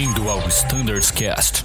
Bem-vindo 0.00 0.30
ao 0.30 0.38
Standards 0.48 1.10
Cast. 1.10 1.62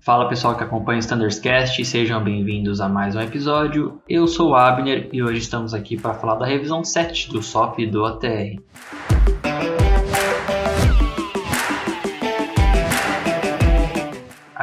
Fala 0.00 0.28
pessoal 0.28 0.54
que 0.58 0.62
acompanha 0.62 0.98
o 0.98 1.00
Standards 1.00 1.38
Cast, 1.38 1.82
sejam 1.86 2.22
bem-vindos 2.22 2.82
a 2.82 2.88
mais 2.90 3.16
um 3.16 3.20
episódio. 3.22 4.02
Eu 4.06 4.26
sou 4.26 4.50
o 4.50 4.54
Abner 4.54 5.08
e 5.10 5.22
hoje 5.22 5.38
estamos 5.38 5.72
aqui 5.72 5.96
para 5.96 6.12
falar 6.12 6.34
da 6.34 6.44
revisão 6.44 6.84
7 6.84 7.30
do 7.30 7.42
SOP 7.42 7.86
do 7.86 8.04
ATR. 8.04 8.60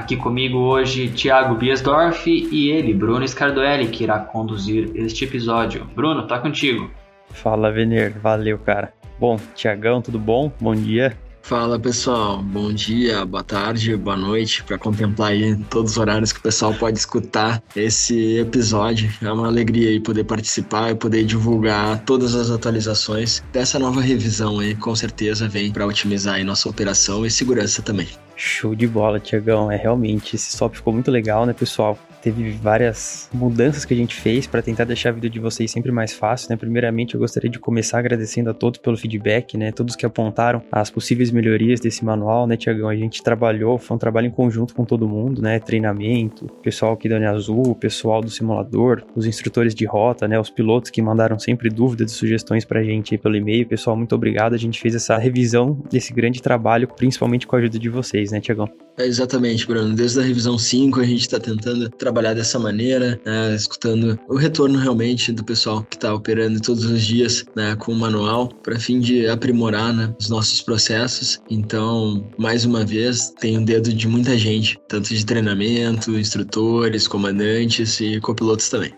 Aqui 0.09 0.17
comigo 0.17 0.57
hoje 0.57 1.09
Thiago 1.09 1.53
Biesdorf 1.53 2.25
e 2.27 2.71
ele, 2.71 2.95
Bruno 2.95 3.27
Scardoelli, 3.27 3.89
que 3.89 4.05
irá 4.05 4.17
conduzir 4.17 4.89
este 4.95 5.23
episódio. 5.23 5.85
Bruno, 5.93 6.25
tá 6.25 6.39
contigo. 6.39 6.89
Fala, 7.29 7.71
Vener. 7.71 8.17
Valeu, 8.17 8.57
cara. 8.57 8.91
Bom, 9.19 9.37
Tiagão, 9.53 10.01
tudo 10.01 10.17
bom? 10.17 10.51
Bom 10.59 10.73
dia. 10.73 11.15
Fala 11.49 11.79
pessoal, 11.79 12.43
bom 12.43 12.71
dia, 12.71 13.25
boa 13.25 13.43
tarde, 13.43 13.97
boa 13.97 14.15
noite, 14.15 14.63
para 14.63 14.77
contemplar 14.77 15.31
aí 15.31 15.55
todos 15.67 15.93
os 15.93 15.97
horários 15.97 16.31
que 16.31 16.37
o 16.37 16.43
pessoal 16.43 16.75
pode 16.75 16.99
escutar 16.99 17.59
esse 17.75 18.37
episódio. 18.37 19.11
É 19.19 19.31
uma 19.31 19.47
alegria 19.47 19.89
aí 19.89 19.99
poder 19.99 20.25
participar 20.25 20.91
e 20.91 20.95
poder 20.95 21.23
divulgar 21.23 22.03
todas 22.05 22.35
as 22.35 22.51
atualizações 22.51 23.43
dessa 23.51 23.79
nova 23.79 23.99
revisão 23.99 24.59
aí, 24.59 24.75
com 24.75 24.95
certeza 24.95 25.49
vem 25.49 25.71
para 25.71 25.87
otimizar 25.87 26.35
aí 26.35 26.43
nossa 26.43 26.69
operação 26.69 27.25
e 27.25 27.31
segurança 27.31 27.81
também. 27.81 28.09
Show 28.35 28.75
de 28.75 28.85
bola, 28.85 29.19
Tiagão. 29.19 29.71
É 29.71 29.75
realmente, 29.75 30.35
esse 30.35 30.55
SOP 30.55 30.75
ficou 30.75 30.93
muito 30.93 31.09
legal, 31.09 31.47
né, 31.47 31.53
pessoal? 31.53 31.97
Teve 32.21 32.51
várias 32.51 33.29
mudanças 33.33 33.85
que 33.85 33.93
a 33.93 33.97
gente 33.97 34.15
fez 34.15 34.45
para 34.45 34.61
tentar 34.61 34.83
deixar 34.83 35.09
a 35.09 35.13
vida 35.13 35.29
de 35.29 35.39
vocês 35.39 35.71
sempre 35.71 35.91
mais 35.91 36.13
fácil, 36.13 36.49
né? 36.49 36.57
Primeiramente, 36.57 37.15
eu 37.15 37.19
gostaria 37.19 37.49
de 37.49 37.59
começar 37.59 37.99
agradecendo 37.99 38.49
a 38.49 38.53
todos 38.53 38.79
pelo 38.79 38.97
feedback, 38.97 39.57
né? 39.57 39.71
Todos 39.71 39.95
que 39.95 40.05
apontaram 40.05 40.61
as 40.71 40.89
possíveis 40.89 41.31
melhorias 41.31 41.79
desse 41.79 42.03
manual, 42.03 42.45
né, 42.45 42.57
Tiagão? 42.57 42.89
A 42.89 42.95
gente 42.95 43.23
trabalhou, 43.23 43.77
foi 43.77 43.95
um 43.95 43.99
trabalho 43.99 44.27
em 44.27 44.31
conjunto 44.31 44.75
com 44.75 44.83
todo 44.83 45.07
mundo, 45.07 45.41
né? 45.41 45.59
Treinamento, 45.59 46.45
pessoal 46.61 46.93
aqui 46.93 47.07
da 47.07 47.15
Uni 47.15 47.25
Azul, 47.25 47.73
pessoal 47.75 48.21
do 48.21 48.29
simulador, 48.29 49.03
os 49.15 49.25
instrutores 49.25 49.73
de 49.73 49.85
rota, 49.85 50.27
né? 50.27 50.39
Os 50.39 50.49
pilotos 50.49 50.91
que 50.91 51.01
mandaram 51.01 51.39
sempre 51.39 51.69
dúvidas 51.69 52.11
e 52.11 52.15
sugestões 52.15 52.65
pra 52.65 52.83
gente 52.83 53.13
aí 53.13 53.17
pelo 53.17 53.35
e-mail. 53.35 53.65
Pessoal, 53.65 53.95
muito 53.95 54.13
obrigado. 54.13 54.53
A 54.53 54.57
gente 54.57 54.79
fez 54.79 54.93
essa 54.93 55.17
revisão 55.17 55.81
desse 55.89 56.13
grande 56.13 56.41
trabalho, 56.41 56.87
principalmente 56.87 57.47
com 57.47 57.55
a 57.55 57.59
ajuda 57.59 57.79
de 57.79 57.89
vocês, 57.89 58.31
né, 58.31 58.41
Tiagão? 58.41 58.69
É 58.97 59.05
exatamente, 59.05 59.65
Bruno. 59.65 59.95
Desde 59.95 60.19
a 60.19 60.23
revisão 60.23 60.57
5 60.57 60.99
a 60.99 61.05
gente 61.05 61.21
está 61.21 61.39
tentando 61.39 61.89
trabalhar 62.09 62.33
dessa 62.33 62.57
maneira, 62.57 63.21
né, 63.23 63.55
escutando 63.55 64.19
o 64.27 64.35
retorno 64.35 64.79
realmente 64.79 65.31
do 65.31 65.43
pessoal 65.43 65.83
que 65.83 65.95
está 65.95 66.11
operando 66.11 66.59
todos 66.59 66.83
os 66.85 67.03
dias 67.03 67.45
né, 67.55 67.75
com 67.75 67.91
o 67.91 67.95
manual, 67.95 68.49
para 68.63 68.79
fim 68.79 68.99
de 68.99 69.27
aprimorar 69.27 69.93
né, 69.93 70.11
os 70.19 70.27
nossos 70.27 70.59
processos. 70.59 71.39
Então, 71.49 72.27
mais 72.37 72.65
uma 72.65 72.83
vez, 72.83 73.31
tem 73.39 73.57
o 73.57 73.61
um 73.61 73.63
dedo 73.63 73.93
de 73.93 74.07
muita 74.07 74.35
gente, 74.37 74.79
tanto 74.87 75.13
de 75.13 75.23
treinamento, 75.23 76.17
instrutores, 76.17 77.07
comandantes 77.07 77.99
e 77.99 78.19
copilotos 78.19 78.69
também. 78.69 78.91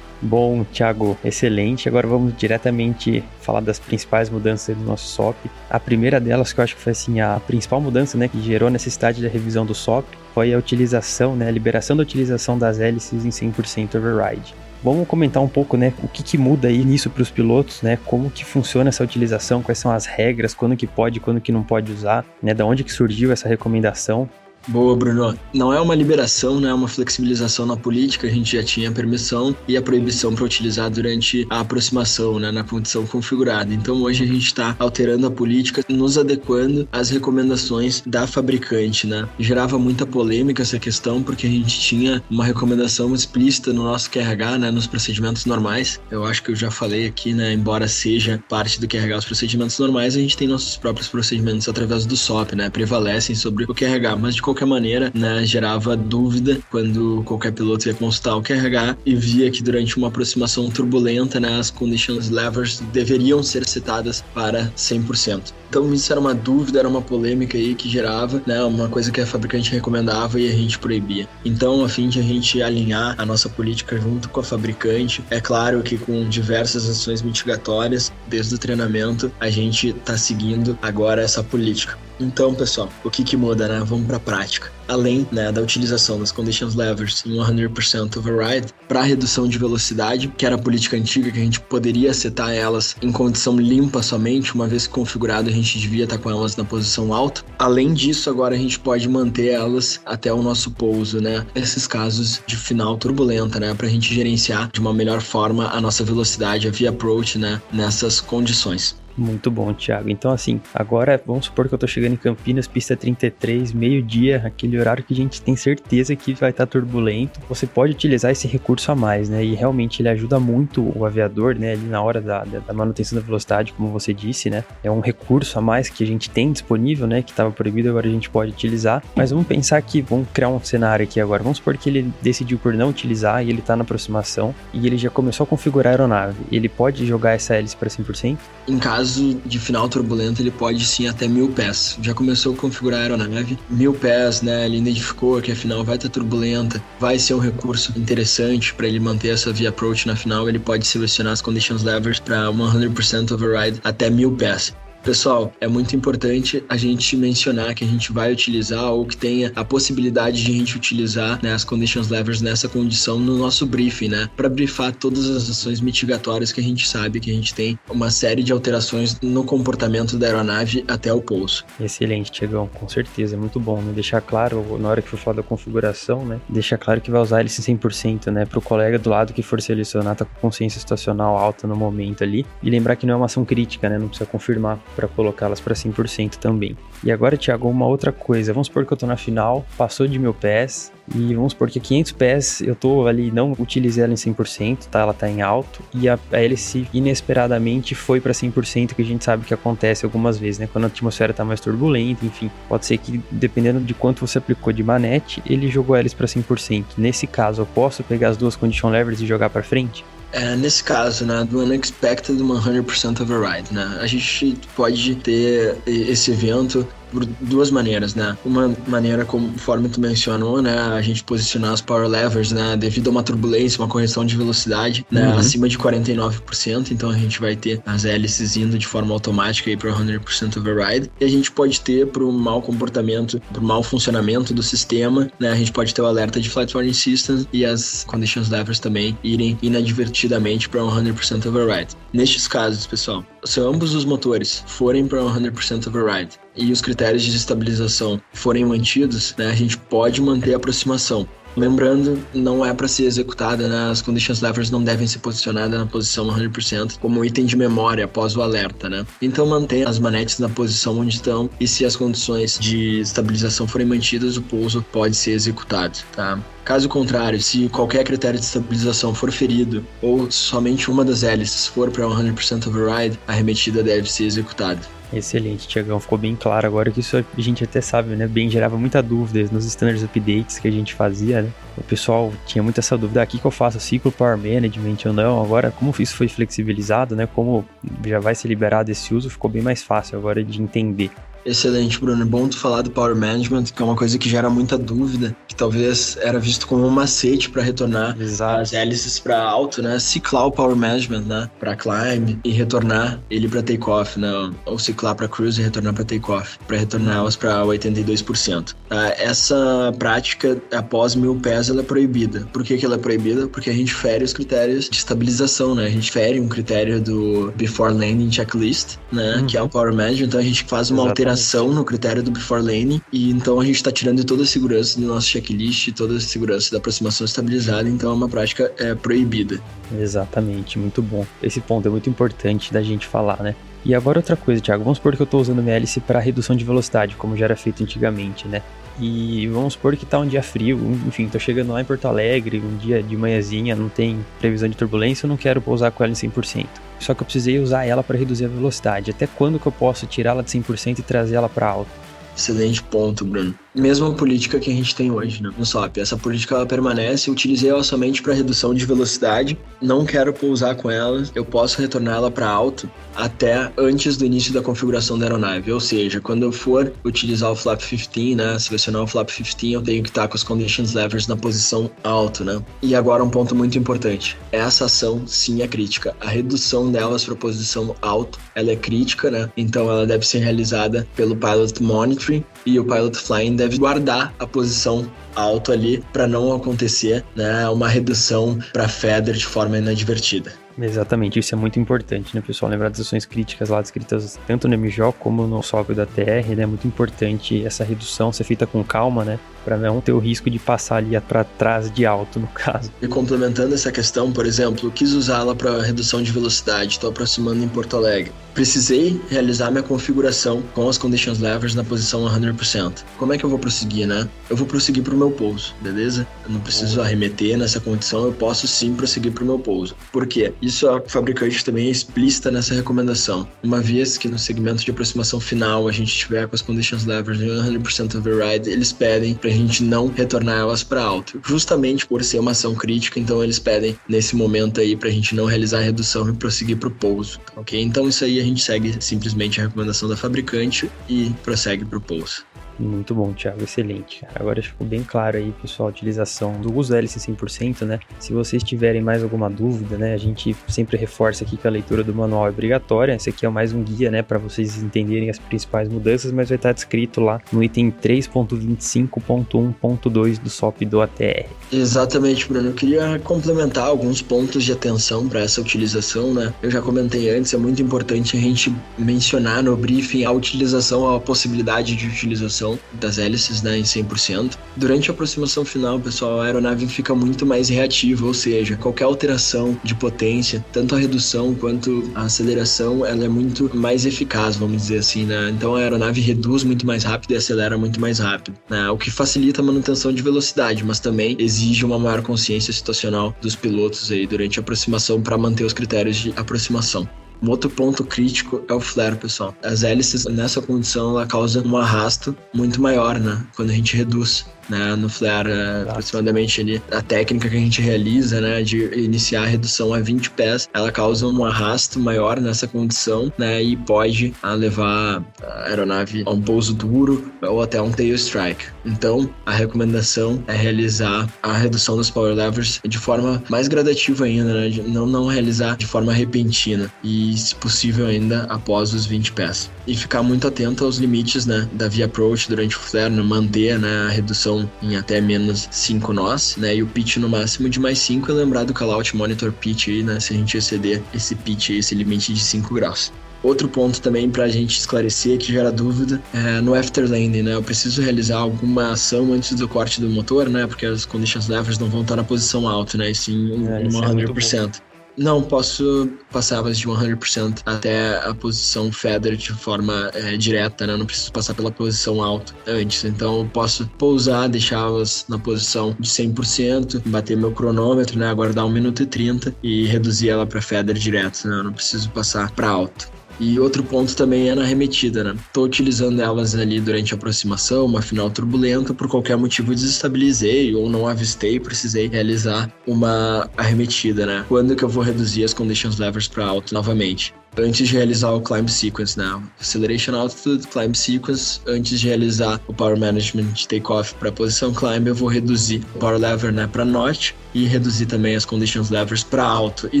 Bom, 0.26 0.64
Thiago, 0.64 1.16
excelente. 1.24 1.88
Agora 1.88 2.04
vamos 2.04 2.36
diretamente 2.36 3.22
falar 3.40 3.60
das 3.60 3.78
principais 3.78 4.28
mudanças 4.28 4.76
do 4.76 4.82
nosso 4.82 5.06
SOP. 5.06 5.36
A 5.70 5.78
primeira 5.78 6.18
delas, 6.18 6.52
que 6.52 6.58
eu 6.58 6.64
acho 6.64 6.74
que 6.74 6.82
foi 6.82 6.90
assim, 6.90 7.20
a 7.20 7.38
principal 7.46 7.80
mudança 7.80 8.18
né, 8.18 8.26
que 8.26 8.42
gerou 8.42 8.66
a 8.66 8.70
necessidade 8.70 9.22
da 9.22 9.28
revisão 9.28 9.64
do 9.64 9.72
SOP, 9.72 10.04
foi 10.34 10.52
a 10.52 10.58
utilização, 10.58 11.36
né, 11.36 11.46
a 11.46 11.50
liberação 11.52 11.96
da 11.96 12.02
utilização 12.02 12.58
das 12.58 12.80
hélices 12.80 13.24
em 13.24 13.28
100% 13.28 13.94
override. 13.94 14.52
Vamos 14.82 15.06
comentar 15.06 15.40
um 15.40 15.48
pouco, 15.48 15.76
né, 15.76 15.92
o 16.02 16.08
que, 16.08 16.24
que 16.24 16.36
muda 16.36 16.66
aí 16.66 16.84
nisso 16.84 17.08
para 17.08 17.22
os 17.22 17.30
pilotos, 17.30 17.80
né, 17.82 17.96
como 18.04 18.28
que 18.28 18.44
funciona 18.44 18.88
essa 18.88 19.04
utilização, 19.04 19.62
quais 19.62 19.78
são 19.78 19.92
as 19.92 20.06
regras, 20.06 20.54
quando 20.54 20.76
que 20.76 20.88
pode, 20.88 21.20
quando 21.20 21.40
que 21.40 21.52
não 21.52 21.62
pode 21.62 21.92
usar, 21.92 22.24
né, 22.42 22.52
da 22.52 22.66
onde 22.66 22.82
que 22.82 22.92
surgiu 22.92 23.30
essa 23.30 23.48
recomendação 23.48 24.28
Boa, 24.68 24.96
Bruno. 24.96 25.38
Não 25.54 25.72
é 25.72 25.80
uma 25.80 25.94
liberação, 25.94 26.58
não 26.60 26.68
é 26.68 26.74
uma 26.74 26.88
flexibilização 26.88 27.66
na 27.66 27.76
política, 27.76 28.26
a 28.26 28.30
gente 28.30 28.56
já 28.56 28.64
tinha 28.64 28.88
a 28.88 28.92
permissão 28.92 29.54
e 29.68 29.76
a 29.76 29.82
proibição 29.82 30.34
para 30.34 30.44
utilizar 30.44 30.90
durante 30.90 31.46
a 31.48 31.60
aproximação, 31.60 32.40
né, 32.40 32.50
na 32.50 32.64
condição 32.64 33.06
configurada. 33.06 33.72
Então 33.72 34.02
hoje 34.02 34.24
a 34.24 34.26
gente 34.26 34.44
está 34.44 34.74
alterando 34.78 35.28
a 35.28 35.30
política, 35.30 35.84
nos 35.88 36.18
adequando 36.18 36.88
às 36.90 37.10
recomendações 37.10 38.02
da 38.04 38.26
fabricante, 38.26 39.06
né? 39.06 39.28
Gerava 39.38 39.78
muita 39.78 40.04
polêmica 40.04 40.62
essa 40.62 40.80
questão 40.80 41.22
porque 41.22 41.46
a 41.46 41.50
gente 41.50 41.78
tinha 41.78 42.20
uma 42.28 42.44
recomendação 42.44 43.14
explícita 43.14 43.72
no 43.72 43.84
nosso 43.84 44.10
QRH, 44.10 44.58
né, 44.58 44.70
nos 44.72 44.88
procedimentos 44.88 45.46
normais. 45.46 46.00
Eu 46.10 46.24
acho 46.24 46.42
que 46.42 46.50
eu 46.50 46.56
já 46.56 46.72
falei 46.72 47.06
aqui, 47.06 47.32
né, 47.32 47.52
embora 47.52 47.86
seja 47.86 48.42
parte 48.48 48.80
do 48.80 48.88
QRH 48.88 49.18
os 49.18 49.24
procedimentos 49.24 49.78
normais, 49.78 50.16
a 50.16 50.20
gente 50.20 50.36
tem 50.36 50.48
nossos 50.48 50.76
próprios 50.76 51.06
procedimentos 51.06 51.68
através 51.68 52.04
do 52.04 52.16
SOP, 52.16 52.56
né, 52.56 52.68
prevalecem 52.68 53.36
sobre 53.36 53.64
o 53.64 53.74
QRH, 53.74 54.16
mas 54.16 54.34
de 54.34 54.42
qualquer 54.42 54.55
maneira, 54.64 55.10
né, 55.12 55.44
gerava 55.44 55.96
dúvida 55.96 56.58
quando 56.70 57.22
qualquer 57.24 57.52
piloto 57.52 57.88
ia 57.88 57.94
consultar 57.94 58.36
o 58.36 58.42
QRH 58.42 58.96
e 59.04 59.14
via 59.14 59.50
que 59.50 59.62
durante 59.62 59.96
uma 59.98 60.08
aproximação 60.08 60.70
turbulenta, 60.70 61.40
né, 61.40 61.58
as 61.58 61.70
conditions 61.70 62.30
levers 62.30 62.80
deveriam 62.92 63.42
ser 63.42 63.66
setadas 63.66 64.24
para 64.32 64.70
100%. 64.76 65.52
Então 65.68 65.92
isso 65.92 66.12
era 66.12 66.20
uma 66.20 66.34
dúvida, 66.34 66.78
era 66.78 66.88
uma 66.88 67.02
polêmica 67.02 67.58
aí 67.58 67.74
que 67.74 67.88
gerava, 67.88 68.40
né, 68.46 68.62
uma 68.62 68.88
coisa 68.88 69.10
que 69.10 69.20
a 69.20 69.26
fabricante 69.26 69.72
recomendava 69.72 70.40
e 70.40 70.48
a 70.48 70.52
gente 70.52 70.78
proibia. 70.78 71.28
Então, 71.44 71.84
a 71.84 71.88
fim 71.88 72.08
de 72.08 72.20
a 72.20 72.22
gente 72.22 72.62
alinhar 72.62 73.14
a 73.18 73.26
nossa 73.26 73.48
política 73.48 73.98
junto 74.00 74.28
com 74.28 74.40
a 74.40 74.44
fabricante, 74.44 75.24
é 75.30 75.40
claro 75.40 75.82
que 75.82 75.98
com 75.98 76.28
diversas 76.28 76.88
ações 76.88 77.22
mitigatórias, 77.22 78.12
desde 78.28 78.54
o 78.54 78.58
treinamento, 78.58 79.30
a 79.40 79.50
gente 79.50 79.88
está 79.88 80.16
seguindo 80.16 80.78
agora 80.80 81.22
essa 81.22 81.42
política. 81.42 82.05
Então, 82.18 82.54
pessoal, 82.54 82.88
o 83.04 83.10
que 83.10 83.22
que 83.22 83.36
muda, 83.36 83.68
né? 83.68 83.82
Vamos 83.84 84.06
para 84.06 84.16
a 84.16 84.20
prática. 84.20 84.72
Além 84.88 85.26
né, 85.32 85.50
da 85.50 85.60
utilização 85.60 86.18
das 86.18 86.32
conditions 86.32 86.74
levers 86.74 87.24
em 87.26 87.36
100% 87.36 88.16
override 88.16 88.68
para 88.88 89.02
redução 89.02 89.48
de 89.48 89.58
velocidade, 89.58 90.28
que 90.28 90.46
era 90.46 90.54
a 90.54 90.58
política 90.58 90.96
antiga 90.96 91.30
que 91.30 91.38
a 91.38 91.42
gente 91.42 91.60
poderia 91.60 92.14
setar 92.14 92.52
elas 92.52 92.96
em 93.02 93.10
condição 93.10 93.58
limpa 93.58 94.00
somente, 94.02 94.54
uma 94.54 94.66
vez 94.66 94.86
configurado 94.86 95.48
a 95.48 95.52
gente 95.52 95.78
devia 95.78 96.04
estar 96.04 96.18
com 96.18 96.30
elas 96.30 96.56
na 96.56 96.64
posição 96.64 97.12
alta. 97.12 97.42
Além 97.58 97.92
disso, 97.92 98.30
agora 98.30 98.54
a 98.54 98.58
gente 98.58 98.78
pode 98.78 99.08
manter 99.08 99.48
elas 99.48 100.00
até 100.06 100.32
o 100.32 100.42
nosso 100.42 100.70
pouso, 100.70 101.20
né? 101.20 101.44
Esses 101.54 101.86
casos 101.86 102.40
de 102.46 102.56
final 102.56 102.96
turbulenta, 102.96 103.58
né? 103.58 103.74
Para 103.74 103.88
a 103.88 103.90
gente 103.90 104.14
gerenciar 104.14 104.70
de 104.72 104.80
uma 104.80 104.94
melhor 104.94 105.20
forma 105.20 105.68
a 105.68 105.80
nossa 105.80 106.04
velocidade, 106.04 106.68
a 106.68 106.70
via 106.70 106.90
approach, 106.90 107.38
né? 107.38 107.60
Nessas 107.72 108.20
condições. 108.20 108.94
Muito 109.16 109.50
bom, 109.50 109.72
Thiago. 109.72 110.10
Então, 110.10 110.30
assim, 110.30 110.60
agora 110.74 111.20
vamos 111.24 111.46
supor 111.46 111.68
que 111.68 111.74
eu 111.74 111.78
tô 111.78 111.86
chegando 111.86 112.12
em 112.12 112.16
Campinas, 112.16 112.66
pista 112.66 112.94
33, 112.94 113.72
meio-dia, 113.72 114.42
aquele 114.44 114.78
horário 114.78 115.02
que 115.02 115.14
a 115.14 115.16
gente 115.16 115.40
tem 115.40 115.56
certeza 115.56 116.14
que 116.14 116.34
vai 116.34 116.50
estar 116.50 116.66
tá 116.66 116.70
turbulento. 116.70 117.40
Você 117.48 117.66
pode 117.66 117.92
utilizar 117.92 118.30
esse 118.30 118.46
recurso 118.46 118.92
a 118.92 118.94
mais, 118.94 119.28
né? 119.28 119.42
E 119.42 119.54
realmente 119.54 120.02
ele 120.02 120.08
ajuda 120.10 120.38
muito 120.38 120.92
o 120.96 121.06
aviador, 121.06 121.54
né? 121.54 121.72
Ali 121.72 121.86
na 121.86 122.02
hora 122.02 122.20
da, 122.20 122.44
da 122.44 122.74
manutenção 122.74 123.18
da 123.18 123.24
velocidade, 123.24 123.72
como 123.72 123.88
você 123.88 124.12
disse, 124.12 124.50
né? 124.50 124.64
É 124.84 124.90
um 124.90 125.00
recurso 125.00 125.58
a 125.58 125.62
mais 125.62 125.88
que 125.88 126.04
a 126.04 126.06
gente 126.06 126.28
tem 126.28 126.52
disponível, 126.52 127.06
né? 127.06 127.22
Que 127.22 127.30
estava 127.30 127.50
proibido, 127.50 127.88
agora 127.88 128.06
a 128.06 128.10
gente 128.10 128.28
pode 128.28 128.52
utilizar. 128.52 129.02
Mas 129.14 129.30
vamos 129.30 129.46
pensar 129.46 129.80
que, 129.80 130.02
vamos 130.02 130.28
criar 130.32 130.50
um 130.50 130.60
cenário 130.60 131.04
aqui 131.04 131.20
agora. 131.20 131.42
Vamos 131.42 131.58
supor 131.58 131.76
que 131.78 131.88
ele 131.88 132.12
decidiu 132.20 132.58
por 132.58 132.74
não 132.74 132.90
utilizar 132.90 133.44
e 133.44 133.48
ele 133.48 133.62
tá 133.62 133.74
na 133.74 133.82
aproximação 133.82 134.54
e 134.72 134.86
ele 134.86 134.98
já 134.98 135.08
começou 135.08 135.44
a 135.44 135.46
configurar 135.46 135.92
a 135.92 135.94
aeronave. 135.94 136.36
Ele 136.52 136.68
pode 136.68 137.06
jogar 137.06 137.32
essa 137.32 137.54
hélice 137.54 137.76
para 137.76 137.88
100%? 137.88 138.36
Em 138.68 138.78
caso 138.78 139.05
caso 139.06 139.40
de 139.46 139.60
final 139.60 139.88
turbulento, 139.88 140.42
ele 140.42 140.50
pode 140.50 140.84
sim 140.84 141.06
até 141.06 141.28
mil 141.28 141.48
pés. 141.48 141.96
Já 142.02 142.12
começou 142.12 142.54
a 142.54 142.56
configurar 142.56 142.98
a 142.98 143.02
aeronave, 143.04 143.56
mil 143.70 143.94
pés, 143.94 144.42
né? 144.42 144.66
Ele 144.66 144.78
identificou 144.78 145.40
que 145.40 145.52
a 145.52 145.56
final 145.56 145.84
vai 145.84 145.94
estar 145.94 146.08
turbulenta, 146.08 146.82
vai 146.98 147.16
ser 147.16 147.34
um 147.34 147.38
recurso 147.38 147.92
interessante 147.96 148.74
para 148.74 148.88
ele 148.88 148.98
manter 148.98 149.28
essa 149.28 149.52
via 149.52 149.68
approach 149.68 150.08
na 150.08 150.16
final. 150.16 150.48
Ele 150.48 150.58
pode 150.58 150.84
selecionar 150.84 151.34
as 151.34 151.40
conditions 151.40 151.84
levers 151.84 152.18
para 152.18 152.48
100% 152.48 153.30
override 153.30 153.80
até 153.84 154.10
mil 154.10 154.32
pés. 154.32 154.74
Pessoal, 155.06 155.52
é 155.60 155.68
muito 155.68 155.94
importante 155.94 156.64
a 156.68 156.76
gente 156.76 157.16
mencionar 157.16 157.76
que 157.76 157.84
a 157.84 157.86
gente 157.86 158.12
vai 158.12 158.32
utilizar 158.32 158.90
ou 158.90 159.06
que 159.06 159.16
tenha 159.16 159.52
a 159.54 159.64
possibilidade 159.64 160.42
de 160.42 160.50
a 160.50 160.54
gente 160.54 160.76
utilizar 160.76 161.38
né, 161.44 161.52
as 161.52 161.62
conditions 161.62 162.08
levers 162.08 162.42
nessa 162.42 162.68
condição 162.68 163.16
no 163.16 163.38
nosso 163.38 163.64
briefing, 163.64 164.08
né? 164.08 164.28
Para 164.36 164.48
briefar 164.48 164.92
todas 164.92 165.30
as 165.30 165.48
ações 165.48 165.80
mitigatórias 165.80 166.50
que 166.50 166.60
a 166.60 166.62
gente 166.62 166.88
sabe 166.88 167.20
que 167.20 167.30
a 167.30 167.34
gente 167.34 167.54
tem 167.54 167.78
uma 167.88 168.10
série 168.10 168.42
de 168.42 168.50
alterações 168.50 169.16
no 169.20 169.44
comportamento 169.44 170.18
da 170.18 170.26
aeronave 170.26 170.84
até 170.88 171.12
o 171.12 171.22
pouso. 171.22 171.64
Excelente, 171.80 172.32
Tiagão, 172.32 172.66
com 172.66 172.88
certeza, 172.88 173.36
é 173.36 173.38
muito 173.38 173.60
bom, 173.60 173.80
né? 173.80 173.92
Deixar 173.92 174.20
claro, 174.20 174.76
na 174.76 174.88
hora 174.88 175.00
que 175.00 175.08
for 175.08 175.20
falar 175.20 175.36
da 175.36 175.42
configuração, 175.44 176.26
né? 176.26 176.40
Deixar 176.48 176.78
claro 176.78 177.00
que 177.00 177.12
vai 177.12 177.22
usar 177.22 177.38
ele 177.38 177.48
100%, 177.48 178.32
né? 178.32 178.44
Para 178.44 178.58
o 178.58 178.62
colega 178.62 178.98
do 178.98 179.08
lado 179.08 179.32
que 179.32 179.42
for 179.42 179.62
selecionar, 179.62 180.16
tá 180.16 180.24
com 180.24 180.40
consciência 180.40 180.78
estacional 180.78 181.36
alta 181.36 181.64
no 181.68 181.76
momento 181.76 182.24
ali. 182.24 182.44
E 182.60 182.68
lembrar 182.68 182.96
que 182.96 183.06
não 183.06 183.14
é 183.14 183.16
uma 183.16 183.26
ação 183.26 183.44
crítica, 183.44 183.88
né? 183.88 183.98
Não 183.98 184.08
precisa 184.08 184.28
confirmar 184.28 184.80
para 184.96 185.06
colocá-las 185.06 185.60
para 185.60 185.74
100% 185.74 186.36
também. 186.36 186.76
E 187.04 187.12
agora, 187.12 187.36
Thiago, 187.36 187.68
uma 187.68 187.86
outra 187.86 188.10
coisa. 188.10 188.52
Vamos 188.52 188.66
supor 188.68 188.86
que 188.86 188.92
eu 188.92 188.96
tô 188.96 189.06
na 189.06 189.16
final, 189.16 189.64
passou 189.76 190.08
de 190.08 190.18
mil 190.18 190.32
pés, 190.32 190.90
e 191.14 191.34
vamos 191.34 191.52
supor 191.52 191.70
que 191.70 191.78
500 191.78 192.12
pés 192.12 192.60
eu 192.62 192.74
tô 192.74 193.06
ali, 193.06 193.30
não 193.30 193.52
utilizei 193.58 194.02
ela 194.02 194.12
em 194.12 194.16
100%, 194.16 194.86
tá? 194.90 195.00
Ela 195.00 195.12
tá 195.12 195.28
em 195.28 195.42
alto, 195.42 195.82
e 195.94 196.08
a, 196.08 196.18
a 196.32 196.40
hélice 196.42 196.88
inesperadamente 196.92 197.94
foi 197.94 198.20
para 198.20 198.32
100%, 198.32 198.94
que 198.94 199.02
a 199.02 199.04
gente 199.04 199.24
sabe 199.24 199.44
que 199.44 199.54
acontece 199.54 200.04
algumas 200.04 200.38
vezes, 200.38 200.58
né? 200.58 200.68
Quando 200.72 200.84
a 200.84 200.88
atmosfera 200.88 201.32
tá 201.32 201.44
mais 201.44 201.60
turbulenta, 201.60 202.24
enfim. 202.24 202.50
Pode 202.68 202.86
ser 202.86 202.98
que, 202.98 203.20
dependendo 203.30 203.80
de 203.80 203.94
quanto 203.94 204.26
você 204.26 204.38
aplicou 204.38 204.72
de 204.72 204.82
manete, 204.82 205.42
ele 205.46 205.68
jogou 205.68 205.94
a 205.94 206.00
hélice 206.00 206.16
para 206.16 206.26
100%. 206.26 206.84
Nesse 206.96 207.26
caso, 207.26 207.62
eu 207.62 207.66
posso 207.66 208.02
pegar 208.02 208.30
as 208.30 208.36
duas 208.36 208.56
condition 208.56 208.88
levers 208.88 209.20
e 209.20 209.26
jogar 209.26 209.50
para 209.50 209.62
frente? 209.62 210.04
É, 210.36 210.54
nesse 210.54 210.84
caso, 210.84 211.24
né, 211.24 211.46
do 211.48 211.60
Unexpected 211.60 212.38
100% 212.38 213.22
Override, 213.22 213.72
né, 213.72 213.98
a 214.02 214.06
gente 214.06 214.54
pode 214.76 215.14
ter 215.14 215.78
esse 215.86 216.30
evento 216.30 216.86
por 217.10 217.24
duas 217.40 217.70
maneiras, 217.70 218.14
né? 218.14 218.36
Uma 218.44 218.74
maneira, 218.86 219.24
conforme 219.24 219.88
tu 219.88 220.00
mencionou, 220.00 220.60
né? 220.60 220.76
A 220.78 221.02
gente 221.02 221.24
posicionar 221.24 221.72
os 221.72 221.80
power 221.80 222.08
levers, 222.08 222.52
né? 222.52 222.76
Devido 222.76 223.08
a 223.08 223.10
uma 223.10 223.22
turbulência, 223.22 223.80
uma 223.80 223.88
correção 223.88 224.24
de 224.24 224.36
velocidade, 224.36 225.06
né? 225.10 225.28
Uhum. 225.28 225.38
Acima 225.38 225.68
de 225.68 225.78
49%. 225.78 226.90
Então 226.90 227.10
a 227.10 227.16
gente 227.16 227.40
vai 227.40 227.56
ter 227.56 227.80
as 227.86 228.04
hélices 228.04 228.56
indo 228.56 228.78
de 228.78 228.86
forma 228.86 229.12
automática 229.12 229.70
aí 229.70 229.76
para 229.76 229.92
100% 229.92 230.58
override. 230.58 231.10
E 231.20 231.24
a 231.24 231.28
gente 231.28 231.50
pode 231.50 231.80
ter, 231.80 232.06
para 232.06 232.24
o 232.24 232.32
mau 232.32 232.60
comportamento, 232.60 233.40
para 233.52 233.60
o 233.60 233.64
mau 233.64 233.82
funcionamento 233.82 234.52
do 234.52 234.62
sistema, 234.62 235.30
né? 235.38 235.50
A 235.50 235.56
gente 235.56 235.72
pode 235.72 235.94
ter 235.94 236.02
o 236.02 236.06
alerta 236.06 236.40
de 236.40 236.50
flight 236.50 236.76
warning 236.76 236.92
system 236.92 237.46
e 237.52 237.64
as 237.64 238.04
conditions 238.04 238.48
levers 238.48 238.78
também 238.78 239.16
irem 239.22 239.58
inadvertidamente 239.62 240.68
para 240.68 240.80
100% 240.80 241.46
override. 241.46 241.94
Nestes 242.12 242.48
casos, 242.48 242.86
pessoal, 242.86 243.24
se 243.46 243.60
ambos 243.60 243.94
os 243.94 244.04
motores 244.04 244.64
forem 244.66 245.06
para 245.06 245.20
100% 245.20 245.86
override 245.86 246.38
e 246.56 246.72
os 246.72 246.80
critérios 246.80 247.22
de 247.22 247.36
estabilização 247.36 248.20
forem 248.32 248.64
mantidos, 248.64 249.34
né, 249.38 249.46
a 249.46 249.54
gente 249.54 249.78
pode 249.78 250.20
manter 250.20 250.54
a 250.54 250.56
aproximação. 250.56 251.28
Lembrando, 251.56 252.22
não 252.34 252.64
é 252.64 252.72
para 252.74 252.86
ser 252.86 253.04
executada, 253.04 253.68
né? 253.68 253.90
as 253.90 254.02
conditions 254.02 254.40
levers 254.40 254.70
não 254.70 254.82
devem 254.82 255.06
ser 255.06 255.20
posicionadas 255.20 255.78
na 255.78 255.86
posição 255.86 256.26
100% 256.26 256.98
como 256.98 257.24
item 257.24 257.46
de 257.46 257.56
memória 257.56 258.04
após 258.04 258.36
o 258.36 258.42
alerta, 258.42 258.88
né? 258.88 259.06
Então 259.22 259.46
mantenha 259.46 259.88
as 259.88 259.98
manetes 259.98 260.38
na 260.38 260.48
posição 260.48 260.98
onde 260.98 261.14
estão 261.14 261.48
e 261.58 261.66
se 261.66 261.84
as 261.84 261.96
condições 261.96 262.58
de 262.58 263.00
estabilização 263.00 263.66
forem 263.66 263.86
mantidas, 263.86 264.36
o 264.36 264.42
pouso 264.42 264.84
pode 264.92 265.16
ser 265.16 265.32
executado, 265.32 265.98
tá? 266.14 266.38
Caso 266.64 266.88
contrário, 266.88 267.40
se 267.40 267.68
qualquer 267.68 268.02
critério 268.02 268.40
de 268.40 268.44
estabilização 268.44 269.14
for 269.14 269.30
ferido 269.30 269.86
ou 270.02 270.28
somente 270.30 270.90
uma 270.90 271.04
das 271.04 271.22
hélices 271.22 271.68
for 271.68 271.90
para 271.92 272.04
100% 272.04 272.66
override, 272.66 273.18
a 273.28 273.32
remetida 273.32 273.84
deve 273.84 274.10
ser 274.10 274.24
executada. 274.24 274.80
Excelente, 275.16 275.66
Tiagão. 275.66 275.98
Ficou 275.98 276.18
bem 276.18 276.36
claro 276.36 276.66
agora 276.66 276.90
que 276.90 277.00
isso 277.00 277.16
a 277.16 277.40
gente 277.40 277.64
até 277.64 277.80
sabe, 277.80 278.14
né? 278.14 278.26
Bem, 278.26 278.50
gerava 278.50 278.76
muita 278.76 279.02
dúvida 279.02 279.48
nos 279.50 279.64
standards 279.64 280.04
updates 280.04 280.58
que 280.58 280.68
a 280.68 280.70
gente 280.70 280.94
fazia, 280.94 281.40
né? 281.40 281.50
O 281.76 281.82
pessoal 281.82 282.30
tinha 282.44 282.62
muita 282.62 282.80
essa 282.80 282.98
dúvida, 282.98 283.22
aqui 283.22 283.38
ah, 283.38 283.40
que 283.40 283.46
eu 283.46 283.50
faço 283.50 283.80
ciclo 283.80 284.12
Power 284.12 284.36
Management 284.36 284.98
ou 285.06 285.12
não. 285.14 285.42
Agora, 285.42 285.70
como 285.70 285.94
isso 285.98 286.14
foi 286.14 286.28
flexibilizado, 286.28 287.16
né? 287.16 287.26
Como 287.26 287.64
já 288.04 288.20
vai 288.20 288.34
ser 288.34 288.48
liberado 288.48 288.90
esse 288.90 289.14
uso, 289.14 289.30
ficou 289.30 289.50
bem 289.50 289.62
mais 289.62 289.82
fácil 289.82 290.18
agora 290.18 290.44
de 290.44 290.60
entender. 290.60 291.10
Excelente, 291.46 292.00
Bruno. 292.00 292.22
É 292.22 292.26
bom 292.26 292.48
tu 292.48 292.58
falar 292.58 292.82
do 292.82 292.90
Power 292.90 293.14
Management, 293.14 293.64
que 293.64 293.80
é 293.80 293.84
uma 293.84 293.94
coisa 293.94 294.18
que 294.18 294.28
gera 294.28 294.50
muita 294.50 294.76
dúvida, 294.76 295.34
que 295.46 295.54
talvez 295.54 296.18
era 296.20 296.40
visto 296.40 296.66
como 296.66 296.84
um 296.84 296.90
macete 296.90 297.48
para 297.48 297.62
retornar 297.62 298.20
Exato. 298.20 298.60
as 298.60 298.72
hélices 298.72 299.20
para 299.20 299.40
alto, 299.40 299.80
né? 299.80 299.98
Ciclar 300.00 300.46
o 300.46 300.52
Power 300.52 300.74
Management, 300.74 301.22
né? 301.22 301.48
Para 301.60 301.76
climb 301.76 302.38
e 302.44 302.50
retornar 302.50 303.20
ele 303.30 303.48
para 303.48 303.62
takeoff, 303.62 304.18
né? 304.18 304.30
Ou 304.64 304.78
ciclar 304.78 305.14
para 305.14 305.28
cruise 305.28 305.60
e 305.60 305.64
retornar 305.64 305.94
para 305.94 306.04
takeoff, 306.04 306.58
para 306.66 306.78
retornar 306.78 307.18
elas 307.18 307.36
para 307.36 307.62
82%. 307.62 308.74
Tá? 308.88 309.08
Essa 309.16 309.94
prática 309.98 310.60
após 310.72 311.14
mil 311.14 311.36
pés 311.36 311.70
ela 311.70 311.80
é 311.80 311.84
proibida. 311.84 312.40
Por 312.52 312.64
que, 312.64 312.76
que 312.76 312.84
ela 312.84 312.96
é 312.96 312.98
proibida? 312.98 313.46
Porque 313.46 313.70
a 313.70 313.74
gente 313.74 313.94
fere 313.94 314.24
os 314.24 314.32
critérios 314.32 314.88
de 314.88 314.96
estabilização, 314.96 315.76
né? 315.76 315.86
A 315.86 315.90
gente 315.90 316.10
fere 316.10 316.40
um 316.40 316.48
critério 316.48 317.00
do 317.00 317.52
Before 317.56 317.92
Landing 317.92 318.32
Checklist, 318.32 318.96
né? 319.12 319.36
Uhum. 319.36 319.46
Que 319.46 319.56
é 319.56 319.62
o 319.62 319.68
Power 319.68 319.94
Management. 319.94 320.26
Então 320.26 320.40
a 320.40 320.42
gente 320.42 320.64
faz 320.64 320.90
uma 320.90 321.02
Exatamente. 321.02 321.08
alteração 321.08 321.35
ação 321.36 321.72
no 321.72 321.84
critério 321.84 322.22
do 322.22 322.30
before 322.30 322.62
lane 322.62 323.00
e 323.12 323.30
então 323.30 323.60
a 323.60 323.64
gente 323.64 323.76
está 323.76 323.92
tirando 323.92 324.24
toda 324.24 324.42
a 324.42 324.46
segurança 324.46 324.98
do 324.98 325.06
nosso 325.06 325.28
checklist, 325.28 325.92
toda 325.92 326.16
a 326.16 326.20
segurança 326.20 326.70
da 326.72 326.78
aproximação 326.78 327.24
estabilizada, 327.24 327.88
então 327.88 328.10
é 328.10 328.14
uma 328.14 328.28
prática 328.28 328.72
é, 328.78 328.94
proibida. 328.94 329.60
Exatamente, 329.96 330.78
muito 330.78 331.00
bom. 331.00 331.24
Esse 331.42 331.60
ponto 331.60 331.86
é 331.86 331.90
muito 331.90 332.10
importante 332.10 332.72
da 332.72 332.82
gente 332.82 333.06
falar, 333.06 333.42
né? 333.42 333.54
E 333.84 333.94
agora 333.94 334.18
outra 334.18 334.34
coisa, 334.34 334.60
Thiago, 334.60 334.82
vamos 334.82 334.98
supor 334.98 335.14
que 335.14 335.22
eu 335.22 335.24
estou 335.24 335.40
usando 335.40 335.62
minha 335.62 335.76
hélice 335.76 336.00
para 336.00 336.18
redução 336.18 336.56
de 336.56 336.64
velocidade, 336.64 337.14
como 337.14 337.36
já 337.36 337.44
era 337.44 337.54
feito 337.54 337.84
antigamente, 337.84 338.48
né? 338.48 338.62
E 338.98 339.46
vamos 339.48 339.74
supor 339.74 339.94
que 339.94 340.06
tá 340.06 340.18
um 340.18 340.26
dia 340.26 340.42
frio, 340.42 340.78
enfim, 341.06 341.28
tô 341.28 341.38
chegando 341.38 341.72
lá 341.72 341.82
em 341.82 341.84
Porto 341.84 342.06
Alegre, 342.06 342.60
um 342.60 342.76
dia 342.78 343.02
de 343.02 343.14
manhãzinha, 343.14 343.76
não 343.76 343.90
tem 343.90 344.24
previsão 344.40 344.68
de 344.68 344.76
turbulência, 344.76 345.26
eu 345.26 345.28
não 345.28 345.36
quero 345.36 345.60
pousar 345.60 345.90
com 345.90 346.02
ela 346.02 346.12
em 346.12 346.16
100%. 346.16 346.66
Só 346.98 347.12
que 347.12 347.22
eu 347.22 347.24
precisei 347.24 347.58
usar 347.58 347.84
ela 347.84 348.02
para 348.02 348.16
reduzir 348.16 348.46
a 348.46 348.48
velocidade. 348.48 349.10
Até 349.10 349.26
quando 349.26 349.58
que 349.58 349.66
eu 349.66 349.72
posso 349.72 350.06
tirá-la 350.06 350.42
de 350.42 350.50
100% 350.50 351.00
e 351.00 351.02
trazer 351.02 351.34
ela 351.34 351.48
para 351.48 351.66
alta? 351.66 351.90
Excelente 352.34 352.82
ponto, 352.82 353.24
Bruno 353.24 353.54
mesma 353.80 354.12
política 354.12 354.58
que 354.58 354.70
a 354.70 354.74
gente 354.74 354.94
tem 354.94 355.10
hoje 355.10 355.42
né, 355.42 355.50
no 355.56 355.64
SOP. 355.64 355.98
Essa 355.98 356.16
política 356.16 356.54
ela 356.54 356.66
permanece, 356.66 357.28
eu 357.28 357.32
utilizei 357.32 357.70
ela 357.70 357.82
somente 357.82 358.22
para 358.22 358.34
redução 358.34 358.74
de 358.74 358.84
velocidade, 358.86 359.58
não 359.80 360.04
quero 360.04 360.32
pousar 360.32 360.74
com 360.76 360.90
ela, 360.90 361.24
eu 361.34 361.44
posso 361.44 361.80
retornar 361.80 362.16
ela 362.16 362.30
para 362.30 362.48
alto 362.48 362.90
até 363.14 363.72
antes 363.78 364.16
do 364.16 364.24
início 364.24 364.52
da 364.52 364.60
configuração 364.60 365.18
da 365.18 365.26
aeronave, 365.26 365.72
ou 365.72 365.80
seja, 365.80 366.20
quando 366.20 366.42
eu 366.42 366.52
for 366.52 366.92
utilizar 367.04 367.50
o 367.50 367.56
flap 367.56 367.80
15, 367.80 368.34
né, 368.34 368.58
selecionar 368.58 369.02
o 369.02 369.06
flap 369.06 369.28
15, 369.30 369.72
eu 369.72 369.82
tenho 369.82 370.02
que 370.02 370.10
estar 370.10 370.28
com 370.28 370.36
os 370.36 370.42
conditions 370.42 370.92
levers 370.92 371.26
na 371.26 371.36
posição 371.36 371.90
alto, 372.04 372.44
né? 372.44 372.62
E 372.82 372.94
agora 372.94 373.24
um 373.24 373.30
ponto 373.30 373.54
muito 373.54 373.78
importante, 373.78 374.36
essa 374.52 374.84
ação 374.84 375.26
sim 375.26 375.62
é 375.62 375.68
crítica, 375.68 376.14
a 376.20 376.28
redução 376.28 376.90
delas 376.90 377.24
para 377.24 377.34
posição 377.34 377.94
alto, 378.02 378.38
ela 378.54 378.70
é 378.70 378.76
crítica, 378.76 379.30
né? 379.30 379.50
Então 379.56 379.90
ela 379.90 380.06
deve 380.06 380.26
ser 380.26 380.38
realizada 380.38 381.06
pelo 381.16 381.36
pilot 381.36 381.82
monitoring 381.82 382.44
e 382.66 382.78
o 382.78 382.84
pilot 382.84 383.16
flying 383.16 383.56
deve 383.56 383.78
guardar 383.78 384.34
a 384.38 384.46
posição 384.46 385.08
alto 385.36 385.70
ali 385.70 386.02
para 386.12 386.26
não 386.26 386.52
acontecer 386.52 387.24
né, 387.36 387.68
uma 387.68 387.88
redução 387.88 388.58
para 388.72 388.88
feather 388.88 389.34
de 389.34 389.46
forma 389.46 389.78
inadvertida. 389.78 390.52
Exatamente, 390.84 391.38
isso 391.38 391.54
é 391.54 391.58
muito 391.58 391.80
importante, 391.80 392.34
né, 392.34 392.42
pessoal? 392.46 392.70
Lembrar 392.70 392.90
das 392.90 393.00
ações 393.00 393.24
críticas 393.24 393.70
lá 393.70 393.80
descritas 393.80 394.38
tanto 394.46 394.68
no 394.68 394.76
MJO 394.76 395.12
como 395.18 395.46
no 395.46 395.62
SOP 395.62 395.94
da 395.94 396.04
TR, 396.04 396.54
né? 396.54 396.64
É 396.64 396.66
muito 396.66 396.86
importante 396.86 397.64
essa 397.64 397.82
redução 397.82 398.32
ser 398.32 398.44
feita 398.44 398.66
com 398.66 398.84
calma, 398.84 399.24
né? 399.24 399.38
Para 399.64 399.76
não 399.76 400.00
ter 400.00 400.12
o 400.12 400.18
risco 400.18 400.50
de 400.50 400.58
passar 400.58 400.96
ali 400.96 401.18
para 401.20 401.44
trás 401.44 401.90
de 401.90 402.04
alto, 402.04 402.38
no 402.38 402.46
caso. 402.48 402.92
E 403.00 403.08
complementando 403.08 403.74
essa 403.74 403.90
questão, 403.90 404.30
por 404.30 404.44
exemplo, 404.46 404.90
quis 404.90 405.12
usá-la 405.12 405.54
para 405.54 405.82
redução 405.82 406.22
de 406.22 406.30
velocidade, 406.30 406.92
estou 406.92 407.10
aproximando 407.10 407.64
em 407.64 407.68
Porto 407.68 407.96
Alegre. 407.96 408.32
Precisei 408.54 409.20
realizar 409.28 409.70
minha 409.70 409.82
configuração 409.82 410.62
com 410.74 410.88
as 410.88 410.96
conditions 410.96 411.40
levers 411.40 411.74
na 411.74 411.84
posição 411.84 412.24
100%. 412.24 413.04
Como 413.18 413.32
é 413.32 413.38
que 413.38 413.44
eu 413.44 413.50
vou 413.50 413.58
prosseguir, 413.58 414.06
né? 414.06 414.26
Eu 414.48 414.56
vou 414.56 414.66
prosseguir 414.66 415.02
para 415.02 415.14
o 415.14 415.18
meu 415.18 415.25
pouso, 415.30 415.74
beleza? 415.80 416.26
Eu 416.44 416.52
não 416.52 416.60
preciso 416.60 417.00
arremeter 417.00 417.56
nessa 417.56 417.80
condição, 417.80 418.24
eu 418.24 418.32
posso 418.32 418.66
sim 418.66 418.94
prosseguir 418.94 419.32
para 419.32 419.44
o 419.44 419.46
meu 419.46 419.58
pouso. 419.58 419.96
Por 420.12 420.26
quê? 420.26 420.52
Isso 420.60 420.88
a 420.88 421.00
fabricante 421.06 421.64
também 421.64 421.88
é 421.88 421.90
explícita 421.90 422.50
nessa 422.50 422.74
recomendação. 422.74 423.48
Uma 423.62 423.80
vez 423.80 424.16
que 424.18 424.28
no 424.28 424.38
segmento 424.38 424.84
de 424.84 424.90
aproximação 424.90 425.40
final 425.40 425.88
a 425.88 425.92
gente 425.92 426.08
estiver 426.08 426.46
com 426.46 426.54
as 426.54 426.62
conditions 426.62 427.04
levers 427.04 427.40
em 427.40 427.48
100% 427.48 428.16
override, 428.16 428.70
eles 428.70 428.92
pedem 428.92 429.34
para 429.34 429.50
a 429.50 429.52
gente 429.52 429.82
não 429.82 430.08
retornar 430.08 430.58
elas 430.58 430.82
para 430.82 431.02
alto. 431.02 431.40
Justamente 431.44 432.06
por 432.06 432.22
ser 432.22 432.38
uma 432.38 432.52
ação 432.52 432.74
crítica, 432.74 433.18
então 433.20 433.42
eles 433.42 433.58
pedem 433.58 433.98
nesse 434.08 434.36
momento 434.36 434.80
aí 434.80 434.96
para 434.96 435.08
a 435.08 435.12
gente 435.12 435.34
não 435.34 435.46
realizar 435.46 435.78
a 435.78 435.82
redução 435.82 436.28
e 436.28 436.32
prosseguir 436.32 436.76
para 436.76 436.88
o 436.88 436.92
pouso, 436.92 437.40
ok? 437.56 437.80
Então 437.80 438.08
isso 438.08 438.24
aí 438.24 438.40
a 438.40 438.44
gente 438.44 438.62
segue 438.62 438.96
simplesmente 439.00 439.60
a 439.60 439.64
recomendação 439.64 440.08
da 440.08 440.16
fabricante 440.16 440.90
e 441.08 441.32
prossegue 441.42 441.84
para 441.84 441.98
o 441.98 442.00
pouso. 442.00 442.44
Muito 442.78 443.14
bom, 443.14 443.32
Thiago, 443.32 443.64
excelente. 443.64 444.26
Agora 444.34 444.62
ficou 444.62 444.86
bem 444.86 445.02
claro 445.02 445.38
aí, 445.38 445.50
pessoal, 445.62 445.88
a 445.88 445.90
utilização 445.90 446.60
do 446.60 446.76
uso 446.76 446.94
hélice 446.94 447.18
100%, 447.18 447.86
né? 447.86 447.98
Se 448.18 448.34
vocês 448.34 448.62
tiverem 448.62 449.00
mais 449.00 449.22
alguma 449.22 449.48
dúvida, 449.48 449.96
né, 449.96 450.12
a 450.12 450.18
gente 450.18 450.54
sempre 450.68 450.98
reforça 450.98 451.44
aqui 451.44 451.56
que 451.56 451.66
a 451.66 451.70
leitura 451.70 452.04
do 452.04 452.14
manual 452.14 452.46
é 452.46 452.50
obrigatória. 452.50 453.14
Esse 453.14 453.30
aqui 453.30 453.46
é 453.46 453.48
mais 453.48 453.72
um 453.72 453.82
guia, 453.82 454.10
né, 454.10 454.20
para 454.22 454.36
vocês 454.38 454.82
entenderem 454.82 455.30
as 455.30 455.38
principais 455.38 455.88
mudanças, 455.88 456.30
mas 456.32 456.50
vai 456.50 456.56
estar 456.56 456.72
descrito 456.72 457.18
lá 457.20 457.40
no 457.50 457.62
item 457.62 457.90
3.25.1.2 457.90 460.38
do 460.38 460.50
SOP 460.50 460.84
do 460.84 461.00
ATR. 461.00 461.46
Exatamente, 461.72 462.46
Bruno. 462.46 462.68
Eu 462.68 462.74
queria 462.74 463.18
complementar 463.20 463.86
alguns 463.86 464.20
pontos 464.20 464.64
de 464.64 464.72
atenção 464.72 465.26
para 465.28 465.40
essa 465.40 465.58
utilização, 465.60 466.34
né? 466.34 466.52
Eu 466.62 466.70
já 466.70 466.82
comentei 466.82 467.30
antes, 467.30 467.54
é 467.54 467.56
muito 467.56 467.80
importante 467.80 468.36
a 468.36 468.40
gente 468.40 468.74
mencionar 468.98 469.62
no 469.62 469.74
briefing 469.76 470.24
a 470.24 470.32
utilização, 470.32 471.14
a 471.14 471.20
possibilidade 471.20 471.94
de 471.96 472.06
utilização 472.06 472.65
aproximação 472.66 472.78
das 472.94 473.18
hélices 473.18 473.62
né, 473.62 473.78
em 473.78 473.82
100%. 473.82 474.56
Durante 474.76 475.10
a 475.10 475.14
aproximação 475.14 475.64
final, 475.64 476.00
pessoal, 476.00 476.40
a 476.40 476.46
aeronave 476.46 476.86
fica 476.86 477.14
muito 477.14 477.46
mais 477.46 477.68
reativa, 477.68 478.26
ou 478.26 478.34
seja, 478.34 478.76
qualquer 478.76 479.04
alteração 479.04 479.78
de 479.84 479.94
potência, 479.94 480.64
tanto 480.72 480.94
a 480.94 480.98
redução 480.98 481.54
quanto 481.54 482.10
a 482.14 482.22
aceleração, 482.22 483.04
ela 483.06 483.24
é 483.24 483.28
muito 483.28 483.70
mais 483.76 484.04
eficaz, 484.04 484.56
vamos 484.56 484.82
dizer 484.82 484.98
assim, 484.98 485.24
né? 485.24 485.50
Então 485.50 485.76
a 485.76 485.80
aeronave 485.80 486.20
reduz 486.20 486.64
muito 486.64 486.86
mais 486.86 487.04
rápido 487.04 487.32
e 487.32 487.36
acelera 487.36 487.78
muito 487.78 488.00
mais 488.00 488.18
rápido, 488.18 488.56
né? 488.68 488.90
O 488.90 488.96
que 488.96 489.10
facilita 489.10 489.60
a 489.60 489.64
manutenção 489.64 490.12
de 490.12 490.22
velocidade, 490.22 490.84
mas 490.84 490.98
também 491.00 491.36
exige 491.38 491.84
uma 491.84 491.98
maior 491.98 492.22
consciência 492.22 492.72
situacional 492.72 493.34
dos 493.40 493.54
pilotos 493.54 494.10
aí 494.10 494.26
durante 494.26 494.58
a 494.58 494.62
aproximação 494.62 495.20
para 495.20 495.38
manter 495.38 495.64
os 495.64 495.72
critérios 495.72 496.16
de 496.16 496.32
aproximação. 496.36 497.08
Um 497.42 497.50
outro 497.50 497.68
ponto 497.68 498.04
crítico 498.04 498.62
é 498.68 498.72
o 498.72 498.80
flare, 498.80 499.16
pessoal. 499.16 499.54
As 499.62 499.82
hélices 499.82 500.24
nessa 500.26 500.60
condição 500.60 501.10
ela 501.10 501.26
causa 501.26 501.62
um 501.66 501.76
arrasto 501.76 502.36
muito 502.52 502.80
maior, 502.80 503.18
né? 503.18 503.44
Quando 503.54 503.70
a 503.70 503.74
gente 503.74 503.96
reduz 503.96 504.46
né, 504.68 504.94
no 504.96 505.08
flare 505.08 505.50
é, 505.50 505.82
aproximadamente 505.88 506.60
ali, 506.60 506.82
a 506.90 507.00
técnica 507.02 507.48
que 507.48 507.56
a 507.56 507.60
gente 507.60 507.80
realiza, 507.80 508.40
né, 508.40 508.62
de 508.62 508.84
iniciar 508.98 509.42
a 509.42 509.46
redução 509.46 509.94
a 509.94 510.00
20 510.00 510.30
pés, 510.30 510.68
ela 510.74 510.90
causa 510.90 511.26
um 511.26 511.44
arrasto 511.44 511.98
maior 512.00 512.40
nessa 512.40 512.66
condição, 512.66 513.32
né, 513.38 513.62
e 513.62 513.76
pode 513.76 514.34
ah, 514.42 514.54
levar 514.54 515.24
a 515.42 515.68
aeronave 515.68 516.22
a 516.26 516.30
um 516.30 516.40
pouso 516.40 516.74
duro 516.74 517.30
ou 517.48 517.62
até 517.62 517.80
um 517.80 517.90
tail 517.90 518.14
strike. 518.14 518.64
Então, 518.84 519.28
a 519.44 519.52
recomendação 519.52 520.42
é 520.46 520.54
realizar 520.54 521.28
a 521.42 521.52
redução 521.52 521.96
dos 521.96 522.10
power 522.10 522.34
levers 522.34 522.80
de 522.86 522.98
forma 522.98 523.42
mais 523.48 523.68
gradativa 523.68 524.24
ainda, 524.24 524.52
né, 524.52 524.68
de 524.68 524.82
não 524.82 525.06
não 525.06 525.26
realizar 525.26 525.76
de 525.76 525.86
forma 525.86 526.12
repentina 526.12 526.90
e, 527.02 527.36
se 527.36 527.54
possível, 527.54 528.06
ainda 528.06 528.44
após 528.44 528.92
os 528.92 529.06
20 529.06 529.32
pés. 529.32 529.70
E 529.86 529.96
ficar 529.96 530.22
muito 530.22 530.46
atento 530.48 530.84
aos 530.84 530.98
limites, 530.98 531.46
né, 531.46 531.68
da 531.72 531.88
via 531.88 532.06
approach 532.06 532.48
durante 532.48 532.76
o 532.76 532.80
flare, 532.80 533.12
né, 533.12 533.22
manter, 533.22 533.78
né, 533.78 534.06
a 534.06 534.08
redução 534.08 534.68
em 534.82 534.96
até 534.96 535.20
menos 535.20 535.68
5 535.70 536.12
nós, 536.12 536.56
né? 536.56 536.76
E 536.76 536.82
o 536.82 536.86
pitch 536.86 537.16
no 537.18 537.28
máximo 537.28 537.68
de 537.68 537.78
mais 537.78 537.98
5 537.98 538.30
é 538.30 538.34
lembrar 538.34 538.64
do 538.64 538.74
callout 538.74 539.16
monitor 539.16 539.52
pitch 539.52 539.88
aí, 539.88 540.02
né? 540.02 540.18
Se 540.20 540.32
a 540.32 540.36
gente 540.36 540.56
exceder 540.56 541.02
esse 541.14 541.34
pitch, 541.34 541.70
esse 541.70 541.94
limite 541.94 542.32
de 542.32 542.40
5 542.40 542.74
graus. 542.74 543.12
Outro 543.42 543.68
ponto 543.68 544.00
também 544.00 544.28
para 544.30 544.44
a 544.44 544.48
gente 544.48 544.78
esclarecer 544.78 545.38
que 545.38 545.52
gera 545.52 545.70
dúvida 545.70 546.20
é 546.34 546.60
no 546.60 546.74
after 546.74 547.08
landing, 547.08 547.42
né? 547.42 547.54
Eu 547.54 547.62
preciso 547.62 548.02
realizar 548.02 548.38
alguma 548.38 548.92
ação 548.92 549.32
antes 549.32 549.54
do 549.54 549.68
corte 549.68 550.00
do 550.00 550.08
motor, 550.08 550.48
né? 550.48 550.66
Porque 550.66 550.86
as 550.86 551.04
conditions 551.04 551.48
levers 551.48 551.78
não 551.78 551.88
vão 551.88 552.02
estar 552.02 552.16
na 552.16 552.24
posição 552.24 552.68
alta, 552.68 552.98
né? 552.98 553.10
E 553.10 553.14
sim 553.14 553.66
é, 553.68 553.84
no 553.84 553.90
100%. 553.90 554.80
É 554.82 554.96
não, 555.16 555.42
posso 555.42 556.10
passar 556.30 556.62
de 556.62 556.86
100% 556.86 557.62
até 557.64 558.18
a 558.18 558.34
posição 558.34 558.92
feather 558.92 559.34
de 559.34 559.50
forma 559.50 560.10
é, 560.12 560.36
direta, 560.36 560.86
né? 560.86 560.94
Não 560.94 561.06
preciso 561.06 561.32
passar 561.32 561.54
pela 561.54 561.70
posição 561.70 562.22
alta 562.22 562.54
antes. 562.66 563.02
Então, 563.04 563.38
eu 563.38 563.46
posso 563.46 563.86
pousar, 563.98 564.48
deixá-las 564.48 565.24
na 565.28 565.38
posição 565.38 565.96
de 565.98 566.08
100%, 566.08 567.02
bater 567.06 567.36
meu 567.36 567.50
cronômetro, 567.50 568.18
né? 568.18 568.28
Aguardar 568.28 568.66
1 568.66 568.70
minuto 568.70 569.02
e 569.02 569.06
30 569.06 569.54
e 569.62 569.86
reduzir 569.86 570.28
ela 570.28 570.46
para 570.46 570.60
feather 570.60 570.94
direto, 570.94 571.48
né? 571.48 571.60
Eu 571.60 571.64
não 571.64 571.72
preciso 571.72 572.10
passar 572.10 572.50
para 572.50 572.68
alto. 572.68 573.15
E 573.38 573.58
outro 573.60 573.82
ponto 573.82 574.14
também 574.16 574.48
é 574.48 574.54
na 574.54 574.62
arremetida, 574.62 575.22
né? 575.22 575.36
Tô 575.52 575.64
utilizando 575.64 576.20
elas 576.20 576.54
ali 576.54 576.80
durante 576.80 577.12
a 577.12 577.16
aproximação, 577.16 577.84
uma 577.84 578.00
final 578.00 578.30
turbulenta, 578.30 578.94
por 578.94 579.08
qualquer 579.08 579.36
motivo 579.36 579.74
desestabilizei 579.74 580.74
ou 580.74 580.88
não 580.88 581.06
avistei, 581.06 581.60
precisei 581.60 582.08
realizar 582.08 582.70
uma 582.86 583.48
arremetida, 583.56 584.24
né? 584.24 584.44
Quando 584.48 584.74
que 584.74 584.82
eu 584.82 584.88
vou 584.88 585.02
reduzir 585.02 585.44
as 585.44 585.52
conditions 585.52 585.98
levers 585.98 586.28
para 586.28 586.46
alto 586.46 586.72
novamente? 586.72 587.34
antes 587.58 587.88
de 587.88 587.94
realizar 587.94 588.32
o 588.32 588.40
climb 588.40 588.68
sequence, 588.68 589.18
né? 589.18 589.42
Acceleration 589.58 590.14
altitude, 590.14 590.66
climb 590.66 590.94
sequence, 590.94 591.60
antes 591.66 592.00
de 592.00 592.06
realizar 592.06 592.60
o 592.66 592.74
power 592.74 592.98
management 592.98 593.52
takeoff 593.68 594.14
para 594.14 594.30
posição 594.30 594.72
climb, 594.72 595.06
eu 595.06 595.14
vou 595.14 595.28
reduzir 595.28 595.82
o 595.94 595.98
power 595.98 596.18
lever, 596.18 596.52
né, 596.52 596.66
para 596.66 596.84
norte 596.84 597.34
e 597.54 597.64
reduzir 597.64 598.06
também 598.06 598.36
as 598.36 598.44
conditions 598.44 598.90
levers 598.90 599.24
para 599.24 599.44
alto. 599.44 599.88
E 599.92 600.00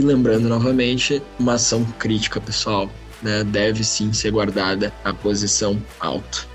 lembrando 0.00 0.48
novamente, 0.48 1.22
uma 1.38 1.54
ação 1.54 1.84
crítica, 1.98 2.40
pessoal 2.40 2.90
né, 3.26 3.42
deve 3.42 3.82
sim 3.82 4.12
ser 4.12 4.30
guardada 4.30 4.92
a 5.04 5.12
posição 5.12 5.82
alta. 5.98 6.46